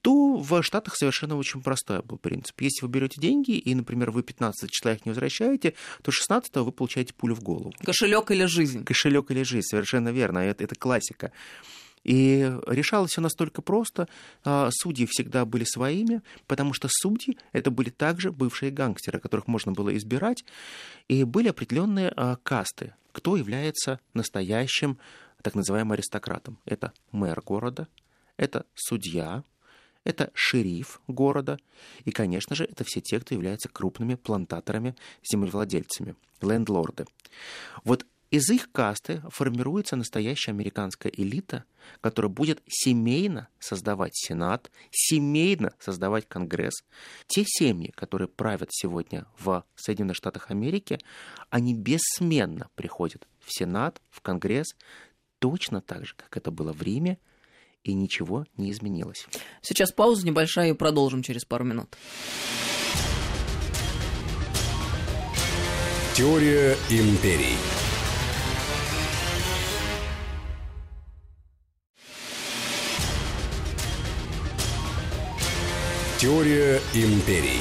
то 0.00 0.36
в 0.36 0.62
Штатах 0.62 0.94
совершенно 0.94 1.36
очень 1.36 1.60
простой 1.60 2.02
был 2.02 2.18
принцип. 2.18 2.60
Если 2.60 2.86
вы 2.86 2.88
берете 2.88 3.20
деньги, 3.20 3.58
и, 3.58 3.74
например, 3.74 4.12
вы 4.12 4.22
15 4.22 4.70
числа 4.70 4.92
их 4.92 5.06
не 5.06 5.10
возвращаете, 5.10 5.74
то 6.02 6.12
16 6.12 6.54
вы 6.54 6.70
получаете 6.70 7.14
пулю 7.14 7.34
в 7.34 7.42
голову. 7.42 7.72
Кошелек 7.84 8.30
или 8.30 8.44
жизнь. 8.44 8.84
Кошелек 8.84 9.32
или 9.32 9.42
жизнь, 9.42 9.66
совершенно 9.66 10.10
верно. 10.10 10.38
Это, 10.38 10.62
это 10.62 10.76
классика. 10.76 11.32
И 12.04 12.52
решалось 12.66 13.10
все 13.12 13.20
настолько 13.20 13.62
просто. 13.62 14.08
А, 14.44 14.70
судьи 14.72 15.06
всегда 15.06 15.44
были 15.44 15.64
своими, 15.64 16.22
потому 16.46 16.72
что 16.72 16.88
судьи 16.90 17.38
это 17.52 17.70
были 17.70 17.90
также 17.90 18.32
бывшие 18.32 18.70
гангстеры, 18.70 19.20
которых 19.20 19.46
можно 19.46 19.72
было 19.72 19.96
избирать, 19.96 20.44
и 21.08 21.24
были 21.24 21.48
определенные 21.48 22.12
а, 22.16 22.36
касты, 22.36 22.94
кто 23.12 23.36
является 23.36 24.00
настоящим 24.14 24.98
так 25.42 25.54
называемым 25.54 25.92
аристократом. 25.92 26.58
Это 26.64 26.92
мэр 27.12 27.40
города, 27.40 27.88
это 28.36 28.66
судья, 28.74 29.44
это 30.04 30.30
шериф 30.34 31.00
города, 31.06 31.58
и, 32.04 32.12
конечно 32.12 32.56
же, 32.56 32.64
это 32.64 32.84
все 32.84 33.00
те, 33.00 33.20
кто 33.20 33.34
являются 33.34 33.68
крупными 33.68 34.14
плантаторами, 34.14 34.96
землевладельцами, 35.22 36.16
лендлорды. 36.40 37.06
Вот 37.84 38.06
из 38.30 38.50
их 38.50 38.70
касты 38.72 39.22
формируется 39.30 39.96
настоящая 39.96 40.52
американская 40.52 41.10
элита, 41.10 41.64
которая 42.02 42.30
будет 42.30 42.62
семейно 42.68 43.48
создавать 43.58 44.14
Сенат, 44.14 44.70
семейно 44.90 45.72
создавать 45.78 46.28
Конгресс. 46.28 46.84
Те 47.26 47.44
семьи, 47.46 47.90
которые 47.94 48.28
правят 48.28 48.68
сегодня 48.70 49.26
в 49.38 49.64
Соединенных 49.76 50.16
Штатах 50.16 50.50
Америки, 50.50 50.98
они 51.48 51.74
бессменно 51.74 52.68
приходят 52.74 53.26
в 53.40 53.52
Сенат, 53.52 54.02
в 54.10 54.20
Конгресс, 54.20 54.76
точно 55.38 55.80
так 55.80 56.04
же, 56.06 56.14
как 56.14 56.36
это 56.36 56.50
было 56.50 56.72
в 56.72 56.82
Риме, 56.82 57.18
и 57.82 57.94
ничего 57.94 58.44
не 58.58 58.70
изменилось. 58.70 59.26
Сейчас 59.62 59.92
пауза 59.92 60.26
небольшая 60.26 60.70
и 60.70 60.74
продолжим 60.74 61.22
через 61.22 61.46
пару 61.46 61.64
минут. 61.64 61.96
Теория 66.14 66.76
империй. 66.90 67.56
Теория 76.18 76.80
империй. 76.94 77.60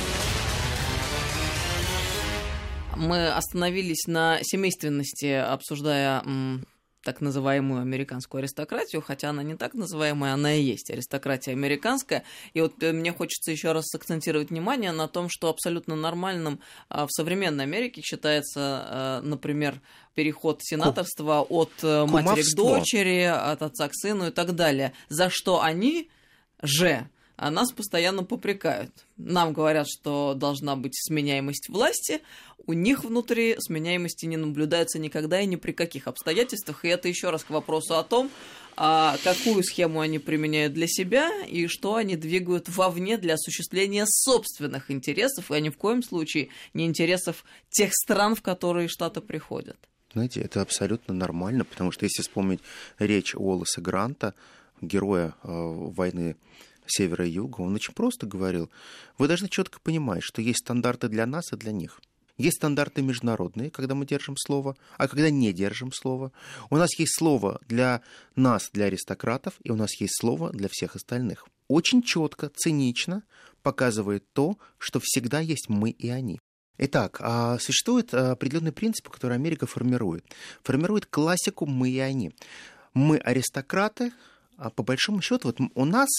Мы 2.95 3.27
остановились 3.27 4.07
на 4.07 4.39
семейственности, 4.41 5.31
обсуждая 5.31 6.23
так 7.03 7.21
называемую 7.21 7.81
американскую 7.81 8.39
аристократию, 8.39 9.03
хотя 9.03 9.29
она 9.29 9.43
не 9.43 9.55
так 9.55 9.75
называемая, 9.75 10.33
она 10.33 10.55
и 10.55 10.63
есть 10.63 10.89
аристократия 10.89 11.51
американская. 11.51 12.23
И 12.55 12.61
вот 12.61 12.81
э, 12.81 12.93
мне 12.93 13.13
хочется 13.13 13.51
еще 13.51 13.73
раз 13.73 13.85
сакцентировать 13.89 14.49
внимание 14.49 14.91
на 14.91 15.07
том, 15.07 15.29
что 15.29 15.49
абсолютно 15.49 15.95
нормальным 15.95 16.59
а, 16.89 17.05
в 17.05 17.11
современной 17.11 17.65
Америке 17.65 18.01
считается, 18.01 18.59
а, 18.59 19.21
например, 19.21 19.79
переход 20.15 20.61
сенаторства 20.63 21.41
от 21.41 21.71
э, 21.83 22.05
матери 22.07 22.41
к 22.41 22.55
дочери, 22.55 23.21
от 23.21 23.61
отца 23.61 23.87
к 23.87 23.93
сыну 23.93 24.29
и 24.29 24.31
так 24.31 24.55
далее, 24.55 24.93
за 25.09 25.29
что 25.29 25.61
они 25.61 26.09
же 26.63 27.07
а 27.37 27.51
нас 27.51 27.71
постоянно 27.71 28.23
попрекают. 28.23 28.91
Нам 29.15 29.53
говорят, 29.53 29.87
что 29.87 30.33
должна 30.33 30.75
быть 30.75 30.95
сменяемость 30.95 31.69
власти, 31.69 32.21
у 32.65 32.73
них 32.73 33.05
внутри 33.05 33.55
сменяемости 33.59 34.25
не 34.25 34.35
наблюдается 34.35 34.99
никогда 34.99 35.39
и 35.39 35.45
ни 35.45 35.55
при 35.55 35.71
каких 35.71 36.07
обстоятельствах. 36.07 36.83
И 36.83 36.89
это 36.89 37.07
еще 37.07 37.29
раз 37.29 37.43
к 37.43 37.49
вопросу 37.49 37.97
о 37.97 38.03
том, 38.03 38.29
а 38.75 39.17
какую 39.23 39.63
схему 39.63 40.01
они 40.01 40.19
применяют 40.19 40.73
для 40.73 40.87
себя 40.87 41.31
и 41.45 41.67
что 41.67 41.95
они 41.95 42.15
двигают 42.15 42.67
вовне 42.67 43.17
для 43.17 43.35
осуществления 43.35 44.05
собственных 44.07 44.91
интересов, 44.91 45.51
и 45.51 45.61
ни 45.61 45.69
в 45.69 45.77
коем 45.77 46.03
случае 46.03 46.49
не 46.73 46.85
интересов 46.85 47.45
тех 47.69 47.91
стран, 47.93 48.35
в 48.35 48.41
которые 48.41 48.87
Штаты 48.87 49.21
приходят. 49.21 49.77
Знаете, 50.13 50.41
это 50.41 50.61
абсолютно 50.61 51.13
нормально, 51.13 51.63
потому 51.63 51.91
что 51.91 52.05
если 52.05 52.21
вспомнить 52.21 52.59
речь 52.99 53.35
Уоллеса 53.35 53.81
Гранта, 53.81 54.33
героя 54.81 55.35
э, 55.43 55.47
войны 55.47 56.35
севера 56.89 57.25
и 57.25 57.31
юга, 57.31 57.61
он 57.61 57.75
очень 57.75 57.93
просто 57.93 58.25
говорил, 58.25 58.69
вы 59.17 59.27
должны 59.27 59.49
четко 59.49 59.79
понимать, 59.79 60.23
что 60.23 60.41
есть 60.41 60.59
стандарты 60.59 61.07
для 61.07 61.25
нас 61.25 61.51
и 61.53 61.55
для 61.55 61.71
них. 61.71 61.99
Есть 62.37 62.57
стандарты 62.57 63.01
международные, 63.01 63.71
когда 63.71 63.95
мы 63.95 64.05
держим 64.05 64.35
слово, 64.37 64.77
а 64.97 65.07
когда 65.07 65.29
не 65.31 65.51
держим 65.53 65.91
слово. 65.91 66.31
У 66.69 66.77
нас 66.77 66.97
есть 66.99 67.17
слово 67.17 67.59
для 67.67 68.01
нас, 68.35 68.69
для 68.71 68.85
аристократов, 68.85 69.55
и 69.63 69.71
у 69.71 69.75
нас 69.75 69.99
есть 69.99 70.19
слово 70.19 70.51
для 70.51 70.69
всех 70.71 70.95
остальных. 70.95 71.47
Очень 71.67 72.03
четко, 72.03 72.49
цинично 72.55 73.23
показывает 73.63 74.23
то, 74.33 74.57
что 74.77 74.99
всегда 75.03 75.39
есть 75.39 75.67
мы 75.67 75.89
и 75.89 76.09
они. 76.09 76.39
Итак, 76.77 77.17
а, 77.21 77.57
существует 77.57 78.13
определенный 78.13 78.71
принцип, 78.71 79.09
который 79.09 79.33
Америка 79.33 79.65
формирует. 79.65 80.23
Формирует 80.63 81.07
классику 81.07 81.65
«мы 81.65 81.89
и 81.89 81.99
они». 81.99 82.31
Мы 82.93 83.17
аристократы, 83.17 84.11
а 84.57 84.69
по 84.69 84.83
большому 84.83 85.21
счету, 85.21 85.49
вот 85.49 85.59
у 85.73 85.85
нас, 85.85 86.09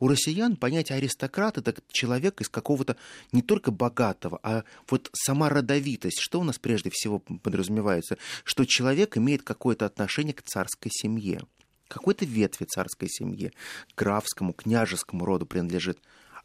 у 0.00 0.08
россиян, 0.08 0.56
понятие 0.56 0.98
аристократ 0.98 1.58
это 1.58 1.74
человек 1.90 2.40
из 2.40 2.48
какого-то 2.48 2.96
не 3.32 3.42
только 3.42 3.70
богатого, 3.70 4.40
а 4.42 4.64
вот 4.88 5.10
сама 5.12 5.48
родовитость. 5.48 6.20
Что 6.20 6.40
у 6.40 6.44
нас 6.44 6.58
прежде 6.58 6.90
всего 6.90 7.18
подразумевается? 7.18 8.18
Что 8.42 8.64
человек 8.64 9.16
имеет 9.16 9.42
какое-то 9.42 9.86
отношение 9.86 10.34
к 10.34 10.42
царской 10.42 10.90
семье 10.92 11.42
какой-то 11.86 12.24
ветви 12.24 12.64
царской 12.64 13.08
семьи, 13.08 13.52
графскому, 13.96 14.52
княжескому 14.52 15.24
роду 15.24 15.46
принадлежит. 15.46 15.98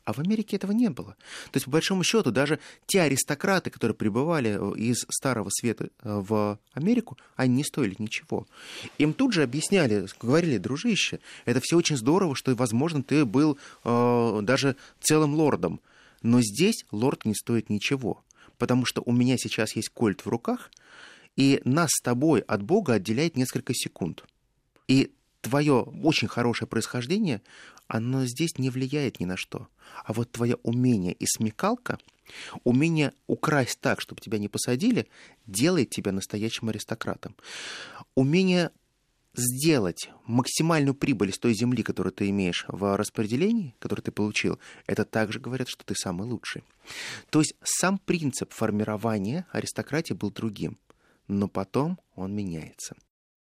А 0.10 0.14
в 0.14 0.18
Америке 0.18 0.56
этого 0.56 0.72
не 0.72 0.90
было. 0.90 1.16
То 1.52 1.58
есть, 1.58 1.66
по 1.66 1.72
большому 1.72 2.04
счету, 2.04 2.32
даже 2.32 2.58
те 2.88 3.02
аристократы, 3.02 3.70
которые 3.70 3.94
прибывали 3.94 4.58
э, 4.60 4.76
из 4.76 5.06
Старого 5.08 5.50
Света 5.52 5.86
э, 5.86 5.90
в 6.02 6.58
Америку, 6.74 7.16
они 7.36 7.58
не 7.58 7.64
стоили 7.64 7.96
ничего. 8.00 8.48
Им 8.98 9.14
тут 9.14 9.34
же 9.34 9.44
объясняли, 9.44 10.08
говорили, 10.20 10.58
дружище, 10.58 11.20
это 11.46 11.60
все 11.62 11.78
очень 11.78 11.96
здорово, 11.96 12.36
что, 12.36 12.56
возможно, 12.56 13.04
ты 13.04 13.24
был 13.24 13.60
э, 13.84 14.40
даже 14.42 14.76
целым 15.00 15.36
лордом. 15.36 15.80
Но 16.24 16.42
здесь 16.42 16.86
лорд 16.90 17.26
не 17.26 17.36
стоит 17.36 17.70
ничего. 17.70 18.24
Потому 18.58 18.88
что 18.88 19.04
у 19.06 19.12
меня 19.12 19.38
сейчас 19.38 19.76
есть 19.76 19.90
кольт 19.90 20.26
в 20.26 20.28
руках, 20.28 20.72
и 21.36 21.62
нас 21.66 21.92
с 21.92 22.02
тобой 22.02 22.40
от 22.40 22.64
Бога 22.64 22.94
отделяет 22.94 23.38
несколько 23.38 23.76
секунд. 23.76 24.24
И 24.88 25.12
твое 25.42 25.82
очень 25.82 26.28
хорошее 26.28 26.68
происхождение, 26.68 27.42
оно 27.88 28.26
здесь 28.26 28.58
не 28.58 28.70
влияет 28.70 29.20
ни 29.20 29.26
на 29.26 29.38
что. 29.38 29.68
А 30.06 30.14
вот 30.14 30.32
твое 30.32 30.58
умение 30.64 31.14
и 31.14 31.26
смекалка, 31.26 31.98
умение 32.64 33.14
украсть 33.28 33.80
так, 33.80 34.02
чтобы 34.02 34.22
тебя 34.22 34.38
не 34.38 34.48
посадили, 34.48 35.08
делает 35.48 35.90
тебя 35.90 36.12
настоящим 36.12 36.70
аристократом. 36.70 37.36
Умение 38.16 38.72
сделать 39.34 40.10
максимальную 40.26 40.96
прибыль 40.96 41.34
с 41.34 41.40
той 41.40 41.54
земли, 41.54 41.84
которую 41.84 42.14
ты 42.14 42.30
имеешь 42.30 42.66
в 42.68 42.98
распределении, 42.98 43.76
которую 43.80 44.04
ты 44.04 44.12
получил, 44.12 44.60
это 44.86 45.06
также 45.06 45.40
говорят, 45.40 45.70
что 45.70 45.86
ты 45.86 45.96
самый 45.96 46.28
лучший. 46.28 46.64
То 47.30 47.40
есть 47.40 47.56
сам 47.64 47.98
принцип 47.98 48.54
формирования 48.54 49.46
аристократии 49.52 50.14
был 50.14 50.32
другим, 50.32 50.78
но 51.28 51.48
потом 51.48 52.00
он 52.16 52.36
меняется. 52.36 52.96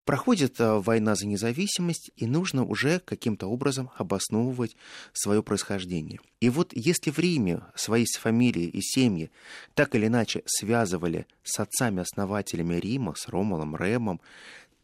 Проходит 0.06 0.60
э, 0.60 0.80
война 0.80 1.16
за 1.16 1.28
независимость, 1.28 2.12
и 2.16 2.26
нужно 2.26 2.66
уже 2.66 3.00
каким-то 3.00 3.48
образом 3.48 3.92
обосновывать 3.98 4.76
свое 5.14 5.44
происхождение. 5.44 6.20
И 6.40 6.50
вот 6.50 6.72
если 6.74 7.12
в 7.12 7.20
Риме 7.20 7.62
свои 7.76 8.06
фамилии 8.06 8.66
и 8.66 8.82
семьи 8.82 9.30
так 9.76 9.94
или 9.94 10.08
иначе 10.08 10.42
связывали 10.46 11.28
с 11.44 11.60
отцами-основателями 11.60 12.76
Рима, 12.76 13.14
с 13.16 13.28
Ромулом, 13.28 13.76
Ремом, 13.76 14.22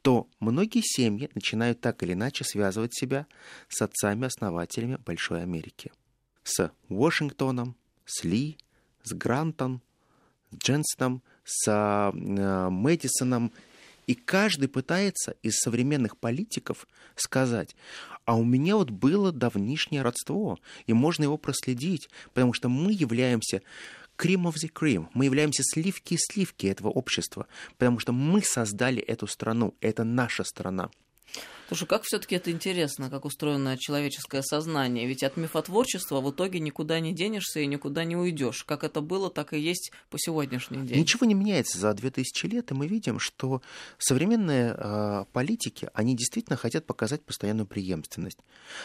то 0.04 0.28
многие 0.40 0.82
семьи 0.84 1.30
начинают 1.34 1.82
так 1.82 2.04
или 2.04 2.14
иначе 2.14 2.44
связывать 2.44 2.96
себя 2.96 3.26
с 3.70 3.82
отцами-основателями 3.82 5.00
Большой 5.04 5.42
Америки. 5.42 5.92
С 6.44 6.72
Вашингтоном, 6.90 7.76
с 8.06 8.24
Ли, 8.24 8.58
с 9.04 9.14
Грантом, 9.14 9.82
с 10.52 10.58
Дженстоном, 10.58 11.24
с 11.44 11.68
э, 11.68 12.70
Мэдисоном 12.70 13.52
и 14.08 14.15
каждый 14.15 14.70
пытается 14.70 15.36
из 15.43 15.60
современных 15.60 16.17
политиков 16.17 16.88
сказать, 17.15 17.76
а 18.26 18.36
у 18.36 18.43
меня 18.43 18.78
вот 18.78 18.89
было 18.89 19.32
давнишнее 19.32 20.02
родство, 20.02 20.58
и 20.88 20.93
можно 20.93 21.24
его 21.24 21.38
проследить, 21.38 22.10
потому 22.34 22.54
что 22.54 22.70
мы 22.70 22.93
являемся 22.93 23.62
cream 24.17 24.43
of 24.46 24.56
the 24.56 24.72
cream. 24.72 25.08
Мы 25.13 25.26
являемся 25.26 25.62
сливки 25.63 26.15
и 26.15 26.17
сливки 26.17 26.67
этого 26.67 26.89
общества, 26.89 27.48
потому 27.78 28.00
что 28.00 28.13
мы 28.13 28.41
создали 28.41 29.02
эту 29.02 29.28
страну, 29.28 29.76
это 29.82 30.04
наша 30.04 30.43
страна. 30.43 30.89
Слушай, 31.68 31.86
как 31.86 32.04
все-таки 32.04 32.36
это 32.36 32.50
интересно, 32.52 33.10
как 33.10 33.26
устроено 33.26 33.78
человеческое 33.78 34.42
сознание. 34.42 35.06
Ведь 35.06 35.24
от 35.24 35.36
мифотворчества 35.36 36.22
в 36.22 36.32
итоге 36.32 36.60
никуда 36.60 37.00
не 37.00 37.14
денешься 37.14 37.60
и 37.60 37.66
никуда 37.66 38.06
не 38.06 38.16
уйдешь. 38.16 38.64
Как 38.64 38.86
это 38.86 39.02
было, 39.02 39.30
так 39.30 39.54
и 39.54 39.60
есть 39.60 39.92
по 40.10 40.18
сегодняшний 40.18 40.86
день. 40.86 41.00
Ничего 41.00 41.26
не 41.26 41.34
меняется 41.34 41.78
за 41.78 41.94
2000 41.94 42.46
лет, 42.46 42.72
и 42.72 42.74
мы 42.74 42.88
видим, 42.88 43.20
что 43.20 43.62
современные 43.98 44.76
э, 44.78 45.26
политики, 45.34 45.90
они 45.94 46.16
действительно 46.16 46.56
хотят 46.56 46.86
показать 46.86 47.24
постоянную 47.24 47.68
преемственность. 47.68 48.40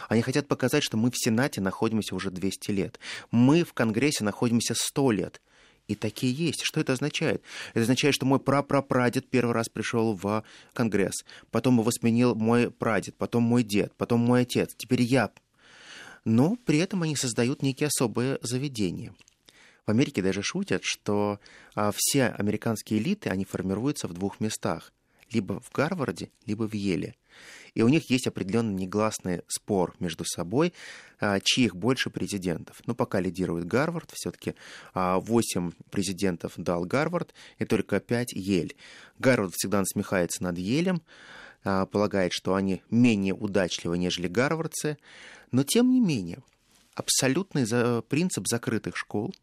Они 0.08 0.22
хотят 0.22 0.48
показать, 0.48 0.82
что 0.82 0.96
мы 0.96 1.10
в 1.12 1.16
Сенате 1.16 1.60
находимся 1.60 2.16
уже 2.16 2.30
200 2.30 2.70
лет. 2.72 2.98
Мы 3.30 3.62
в 3.62 3.74
Конгрессе 3.74 4.24
находимся 4.24 4.74
100 4.76 5.10
лет. 5.12 5.40
И 5.88 5.94
такие 5.94 6.32
есть. 6.32 6.62
Что 6.62 6.80
это 6.80 6.92
означает? 6.92 7.42
Это 7.70 7.80
означает, 7.80 8.14
что 8.14 8.24
мой 8.24 8.38
прапрапрадед 8.38 9.28
первый 9.28 9.52
раз 9.52 9.68
пришел 9.68 10.14
в 10.14 10.44
Конгресс, 10.72 11.24
потом 11.50 11.80
его 11.80 11.90
сменил 11.90 12.34
мой 12.34 12.70
прадед, 12.70 13.16
потом 13.16 13.42
мой 13.42 13.62
дед, 13.62 13.92
потом 13.96 14.20
мой 14.20 14.42
отец, 14.42 14.74
теперь 14.76 15.02
я. 15.02 15.30
Но 16.24 16.56
при 16.64 16.78
этом 16.78 17.02
они 17.02 17.16
создают 17.16 17.62
некие 17.62 17.88
особые 17.88 18.38
заведения. 18.42 19.12
В 19.86 19.90
Америке 19.90 20.22
даже 20.22 20.42
шутят, 20.42 20.82
что 20.84 21.40
а, 21.74 21.90
все 21.94 22.26
американские 22.26 23.00
элиты, 23.00 23.30
они 23.30 23.44
формируются 23.44 24.06
в 24.06 24.12
двух 24.12 24.38
местах. 24.38 24.92
Либо 25.32 25.60
в 25.60 25.72
Гарварде, 25.72 26.30
либо 26.46 26.68
в 26.68 26.74
Еле. 26.74 27.16
И 27.74 27.82
у 27.82 27.88
них 27.88 28.10
есть 28.10 28.26
определенный 28.26 28.74
негласный 28.74 29.42
спор 29.48 29.94
между 29.98 30.24
собой, 30.24 30.72
а, 31.20 31.40
чьих 31.40 31.74
больше 31.74 32.10
президентов. 32.10 32.82
Но 32.86 32.94
пока 32.94 33.20
лидирует 33.20 33.66
Гарвард, 33.66 34.10
все-таки 34.12 34.54
8 34.94 35.68
а, 35.68 35.72
президентов 35.90 36.52
дал 36.56 36.84
Гарвард 36.84 37.32
и 37.58 37.64
только 37.64 38.00
5 38.00 38.32
Ель. 38.32 38.76
Гарвард 39.18 39.54
всегда 39.54 39.80
насмехается 39.80 40.42
над 40.42 40.58
Елем, 40.58 41.02
а, 41.64 41.86
полагает, 41.86 42.32
что 42.32 42.54
они 42.54 42.82
менее 42.90 43.34
удачливы, 43.34 43.96
нежели 43.96 44.26
гарвардцы, 44.28 44.98
но 45.50 45.62
тем 45.64 45.90
не 45.90 46.00
менее 46.00 46.42
абсолютный 46.94 47.64
принцип 48.02 48.46
закрытых 48.46 48.96
школ, 48.96 49.34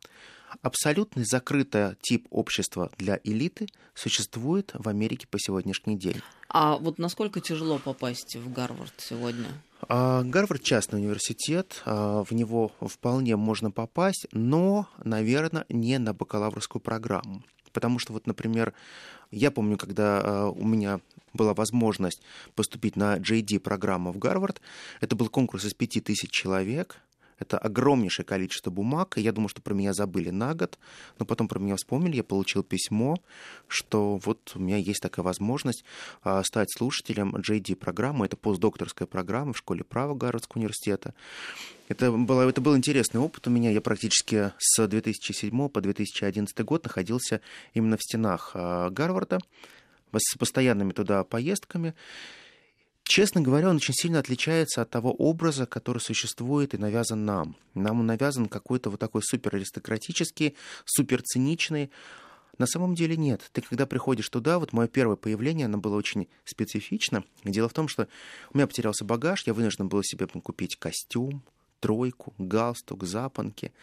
абсолютно 0.62 1.24
закрытый 1.26 1.96
тип 2.02 2.28
общества 2.30 2.92
для 2.98 3.20
элиты 3.24 3.68
существует 3.94 4.72
в 4.74 4.88
Америке 4.90 5.28
по 5.28 5.40
сегодняшний 5.40 5.98
день. 5.98 6.22
А 6.50 6.78
вот 6.78 6.98
насколько 6.98 7.42
тяжело 7.42 7.78
попасть 7.78 8.36
в 8.36 8.52
Гарвард 8.52 8.94
сегодня? 8.98 9.48
А, 9.88 10.24
Гарвард 10.24 10.64
частный 10.64 11.00
университет, 11.00 11.82
а, 11.86 12.24
в 12.24 12.32
него 12.32 12.72
вполне 12.82 13.36
можно 13.36 13.72
попасть, 13.72 14.28
но, 14.32 14.88
наверное, 15.04 15.66
не 15.70 15.98
на 16.00 16.14
бакалаврскую 16.14 16.82
программу. 16.82 17.44
Потому 17.72 18.00
что 18.00 18.14
вот, 18.14 18.26
например, 18.26 18.74
я 19.32 19.52
помню, 19.52 19.78
когда 19.78 20.22
а, 20.24 20.50
у 20.50 20.66
меня 20.66 21.00
была 21.34 21.54
возможность 21.54 22.22
поступить 22.56 22.96
на 22.96 23.18
JD-программу 23.18 24.12
в 24.12 24.18
Гарвард, 24.18 24.62
это 25.02 25.16
был 25.16 25.30
конкурс 25.30 25.66
из 25.66 25.74
пяти 25.74 26.02
тысяч 26.02 26.32
человек, 26.32 26.98
это 27.40 27.58
огромнейшее 27.58 28.26
количество 28.26 28.70
бумаг, 28.70 29.18
и 29.18 29.22
я 29.22 29.32
думаю, 29.32 29.50
что 29.50 29.62
про 29.62 29.74
меня 29.74 29.94
забыли 29.94 30.30
на 30.30 30.54
год, 30.54 30.78
но 31.18 31.26
потом 31.26 31.48
про 31.48 31.60
меня 31.60 31.76
вспомнили, 31.76 32.18
я 32.18 32.24
получил 32.24 32.64
письмо, 32.64 33.18
что 33.68 34.18
вот 34.18 34.52
у 34.56 34.60
меня 34.60 34.78
есть 34.78 35.02
такая 35.02 35.24
возможность 35.24 35.84
а, 36.22 36.44
стать 36.44 36.68
слушателем 36.72 37.36
JD-программы, 37.36 38.26
это 38.26 38.38
постдокторская 38.38 39.08
программа 39.08 39.54
в 39.54 39.58
школе 39.58 39.84
права 39.84 40.14
Гарвардского 40.14 40.60
университета. 40.60 41.14
Это, 41.88 42.12
было, 42.12 42.48
это 42.48 42.62
был 42.62 42.78
интересный 42.78 43.20
опыт 43.20 43.48
у 43.48 43.50
меня. 43.50 43.72
Я 43.72 43.82
практически 43.82 44.52
с 44.60 44.88
2007 44.88 45.70
по 45.70 45.82
2011 45.82 46.60
год 46.64 46.84
находился 46.84 47.42
именно 47.74 47.98
в 47.98 48.04
стенах 48.04 48.52
а, 48.54 48.90
Гарварда 48.92 49.40
с 50.16 50.38
постоянными 50.38 50.92
туда 50.92 51.24
поездками. 51.24 51.94
Честно 53.10 53.42
говоря, 53.42 53.72
он 53.72 53.78
очень 53.78 53.96
сильно 53.96 54.20
отличается 54.20 54.84
от 54.84 54.92
того 54.92 55.12
образа, 55.12 55.66
который 55.66 55.98
существует 55.98 56.76
и 56.76 56.78
навязан 56.78 57.26
нам. 57.26 57.56
Нам 57.74 58.02
он 58.02 58.06
навязан 58.06 58.46
какой-то 58.46 58.92
вот 58.92 59.00
такой 59.00 59.24
супер 59.24 59.56
аристократический, 59.56 60.56
супер 60.86 61.24
циничный. 61.24 61.90
На 62.60 62.68
самом 62.68 62.94
деле 62.94 63.18
нет. 63.18 63.50
Ты 63.52 63.64
когда 63.64 63.88
приходишь 63.88 64.30
туда, 64.30 64.60
вот 64.60 64.74
мое 64.74 64.88
первое 64.88 65.16
появление, 65.16 65.66
оно 65.66 65.80
было 65.80 65.96
очень 65.96 66.28
специфично. 66.46 67.24
Дело 67.44 67.68
в 67.68 67.74
том, 67.74 67.88
что 67.88 68.08
у 68.54 68.58
меня 68.60 68.68
потерялся 68.68 69.04
багаж, 69.06 69.42
я 69.48 69.56
вынужден 69.56 69.90
был 69.90 70.04
себе 70.04 70.28
купить 70.28 70.76
костюм, 70.76 71.42
тройку, 71.80 72.36
галстук, 72.38 73.06
запонки 73.06 73.74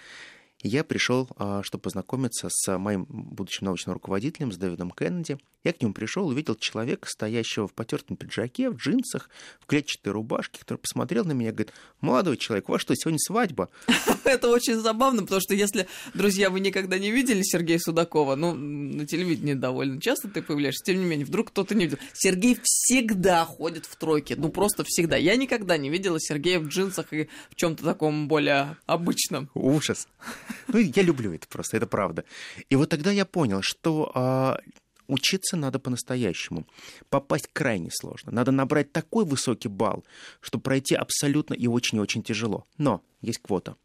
я 0.67 0.85
пришел, 0.85 1.29
а, 1.37 1.63
чтобы 1.63 1.83
познакомиться 1.83 2.49
с 2.51 2.79
моим 2.79 3.07
будущим 3.09 3.67
научным 3.67 3.95
руководителем, 3.95 4.53
с 4.53 4.57
Дэвидом 4.57 4.91
Кеннеди. 4.91 5.39
Я 5.67 5.73
к 5.73 5.83
нему 5.83 5.93
пришел, 5.93 6.29
увидел 6.29 6.55
человека, 6.55 7.09
стоящего 7.09 7.67
в 7.67 7.75
потертом 7.75 8.17
пиджаке, 8.17 8.71
в 8.71 8.77
джинсах, 8.77 9.29
в 9.59 9.67
клетчатой 9.67 10.13
рубашке, 10.13 10.61
который 10.61 10.79
посмотрел 10.79 11.25
на 11.25 11.33
меня 11.33 11.49
и 11.49 11.53
говорит, 11.53 11.73
молодой 12.01 12.37
человек, 12.37 12.69
у 12.69 12.73
вас 12.73 12.83
что, 12.83 12.95
сегодня 12.95 13.19
свадьба? 13.19 13.69
Это 14.25 14.49
очень 14.49 14.77
забавно, 14.77 15.23
потому 15.23 15.41
что 15.41 15.55
если, 15.55 15.89
друзья, 16.15 16.51
вы 16.51 16.61
никогда 16.61 16.99
не 16.99 17.11
видели 17.11 17.43
Сергея 17.43 17.81
Судакова, 17.81 18.37
ну, 18.37 18.55
на 18.55 19.07
телевидении 19.07 19.55
довольно 19.55 20.01
часто 20.01 20.29
ты 20.29 20.41
появляешься, 20.41 20.85
тем 20.85 21.01
не 21.01 21.05
менее, 21.05 21.27
вдруг 21.27 21.49
кто-то 21.49 21.75
не 21.75 21.87
видел. 21.87 21.99
Сергей 22.13 22.57
всегда 22.63 23.45
ходит 23.45 23.87
в 23.87 23.97
тройке, 23.97 24.37
ну, 24.37 24.51
просто 24.51 24.85
всегда. 24.87 25.17
Я 25.17 25.35
никогда 25.35 25.77
не 25.77 25.91
видела 25.91 26.21
Сергея 26.21 26.61
в 26.61 26.69
джинсах 26.69 27.13
и 27.13 27.29
в 27.51 27.57
чем 27.57 27.75
то 27.75 27.83
таком 27.83 28.29
более 28.29 28.77
обычном. 28.87 29.51
Ужас. 29.55 30.07
Ну, 30.69 30.79
я 30.79 31.03
люблю 31.03 31.33
это 31.33 31.47
просто, 31.49 31.77
это 31.77 31.87
правда. 31.87 32.25
И 32.69 32.77
вот 32.77 32.89
тогда 32.89 33.11
я 33.11 33.25
понял, 33.25 33.61
что 33.63 34.11
а, 34.15 34.59
учиться 35.09 35.57
надо 35.57 35.79
по-настоящему. 35.79 36.67
Попасть 37.09 37.49
крайне 37.53 37.91
сложно. 37.91 38.33
Надо 38.33 38.53
набрать 38.53 38.93
такой 38.93 39.25
высокий 39.25 39.69
балл, 39.69 40.05
чтобы 40.41 40.63
пройти 40.63 40.95
абсолютно 40.95 41.55
и 41.55 41.67
очень-очень 41.67 42.23
тяжело. 42.23 42.65
Но 42.79 43.03
есть 43.21 43.39
квота. 43.39 43.77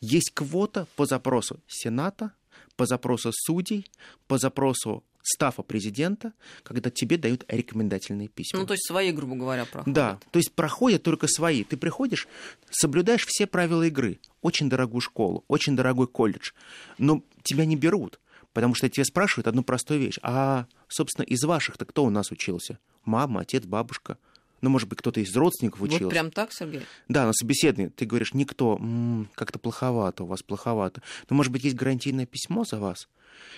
Есть 0.00 0.30
квота 0.34 0.86
по 0.96 1.06
запросу 1.06 1.60
Сената, 1.66 2.32
по 2.76 2.86
запросу 2.86 3.30
судей, 3.32 3.90
по 4.26 4.38
запросу 4.38 5.02
стафа 5.26 5.62
президента, 5.62 6.32
когда 6.62 6.90
тебе 6.90 7.18
дают 7.18 7.44
рекомендательные 7.48 8.28
письма. 8.28 8.60
Ну, 8.60 8.66
то 8.66 8.74
есть 8.74 8.86
свои, 8.86 9.10
грубо 9.12 9.34
говоря, 9.34 9.64
проходят. 9.64 9.94
Да, 9.94 10.18
то 10.30 10.38
есть 10.38 10.52
проходят 10.52 11.02
только 11.02 11.26
свои. 11.26 11.64
Ты 11.64 11.76
приходишь, 11.76 12.28
соблюдаешь 12.70 13.26
все 13.26 13.46
правила 13.46 13.82
игры. 13.82 14.20
Очень 14.40 14.70
дорогую 14.70 15.00
школу, 15.00 15.44
очень 15.48 15.76
дорогой 15.76 16.06
колледж. 16.06 16.52
Но 16.98 17.22
тебя 17.42 17.64
не 17.64 17.76
берут, 17.76 18.20
потому 18.52 18.74
что 18.74 18.88
тебя 18.88 19.04
спрашивают 19.04 19.48
одну 19.48 19.64
простую 19.64 20.00
вещь. 20.00 20.18
А, 20.22 20.66
собственно, 20.88 21.24
из 21.24 21.42
ваших-то 21.42 21.84
кто 21.84 22.04
у 22.04 22.10
нас 22.10 22.30
учился? 22.30 22.78
Мама, 23.04 23.40
отец, 23.40 23.64
бабушка– 23.64 24.18
ну, 24.60 24.70
может 24.70 24.88
быть, 24.88 24.98
кто-то 24.98 25.20
из 25.20 25.34
родственников 25.36 25.82
учился. 25.82 26.04
Вот 26.04 26.10
прям 26.10 26.30
так, 26.30 26.52
Сергей? 26.52 26.82
Да, 27.08 27.26
на 27.26 27.32
собеседовании 27.32 27.88
ты 27.88 28.06
говоришь, 28.06 28.32
никто, 28.34 28.76
м-м, 28.80 29.28
как-то 29.34 29.58
плоховато 29.58 30.24
у 30.24 30.26
вас, 30.26 30.42
плоховато. 30.42 31.02
Но, 31.28 31.36
может 31.36 31.52
быть, 31.52 31.64
есть 31.64 31.76
гарантийное 31.76 32.26
письмо 32.26 32.64
за 32.64 32.78
вас? 32.78 33.08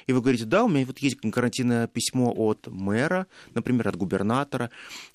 И 0.06 0.12
вы 0.12 0.20
говорите, 0.20 0.46
да, 0.46 0.64
у 0.64 0.68
меня 0.68 0.86
вот 0.86 0.98
есть 0.98 1.18
гарантийное 1.22 1.86
письмо 1.86 2.32
от 2.34 2.66
мэра, 2.66 3.26
например, 3.54 3.88
от 3.88 3.96
губернатора, 3.96 4.70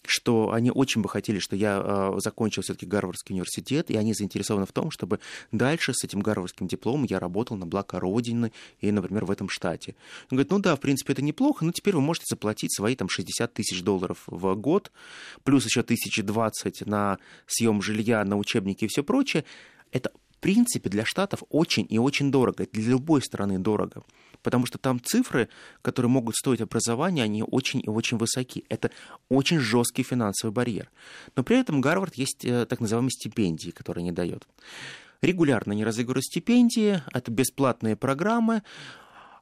что 0.05 0.51
они 0.51 0.71
очень 0.71 1.01
бы 1.01 1.09
хотели, 1.09 1.39
что 1.39 1.55
я 1.55 1.81
э, 1.83 2.19
закончил 2.19 2.61
все-таки 2.61 2.85
Гарвардский 2.85 3.33
университет, 3.33 3.89
и 3.89 3.97
они 3.97 4.13
заинтересованы 4.13 4.65
в 4.65 4.71
том, 4.71 4.91
чтобы 4.91 5.19
дальше 5.51 5.93
с 5.93 6.03
этим 6.03 6.19
гарвардским 6.19 6.67
дипломом 6.67 7.05
я 7.09 7.19
работал 7.19 7.57
на 7.57 7.65
благо 7.65 7.99
Родины 7.99 8.51
и, 8.81 8.91
например, 8.91 9.25
в 9.25 9.31
этом 9.31 9.49
штате. 9.49 9.95
Он 10.29 10.37
говорит, 10.37 10.51
ну 10.51 10.59
да, 10.59 10.75
в 10.75 10.79
принципе, 10.79 11.13
это 11.13 11.21
неплохо, 11.21 11.65
но 11.65 11.71
теперь 11.71 11.95
вы 11.95 12.01
можете 12.01 12.25
заплатить 12.29 12.75
свои 12.75 12.95
там 12.95 13.09
60 13.09 13.51
тысяч 13.53 13.81
долларов 13.81 14.23
в 14.27 14.55
год, 14.55 14.91
плюс 15.43 15.65
еще 15.65 15.81
тысячи 15.83 16.21
двадцать 16.21 16.85
на 16.85 17.17
съем 17.47 17.81
жилья, 17.81 18.23
на 18.23 18.37
учебники 18.37 18.85
и 18.85 18.87
все 18.87 19.03
прочее. 19.03 19.43
Это 19.91 20.11
в 20.31 20.39
принципе 20.39 20.89
для 20.89 21.05
штатов 21.05 21.43
очень 21.49 21.87
и 21.89 21.97
очень 21.97 22.31
дорого, 22.31 22.67
для 22.71 22.83
любой 22.83 23.21
страны 23.21 23.59
дорого 23.59 24.03
потому 24.43 24.65
что 24.65 24.77
там 24.77 25.01
цифры, 25.01 25.49
которые 25.81 26.09
могут 26.11 26.35
стоить 26.35 26.61
образования, 26.61 27.23
они 27.23 27.41
очень 27.41 27.79
и 27.79 27.89
очень 27.89 28.17
высоки. 28.17 28.65
Это 28.69 28.91
очень 29.29 29.57
жесткий 29.57 30.03
финансовый 30.03 30.51
барьер. 30.51 30.91
Но 31.35 31.43
при 31.43 31.57
этом 31.57 31.81
Гарвард 31.81 32.15
есть 32.15 32.45
э, 32.45 32.65
так 32.67 32.81
называемые 32.81 33.11
стипендии, 33.11 33.71
которые 33.71 34.03
не 34.03 34.11
дает. 34.11 34.45
Регулярно 35.21 35.71
они 35.71 35.85
разыгрывают 35.85 36.25
стипендии, 36.25 37.01
это 37.13 37.31
бесплатные 37.31 37.95
программы, 37.95 38.61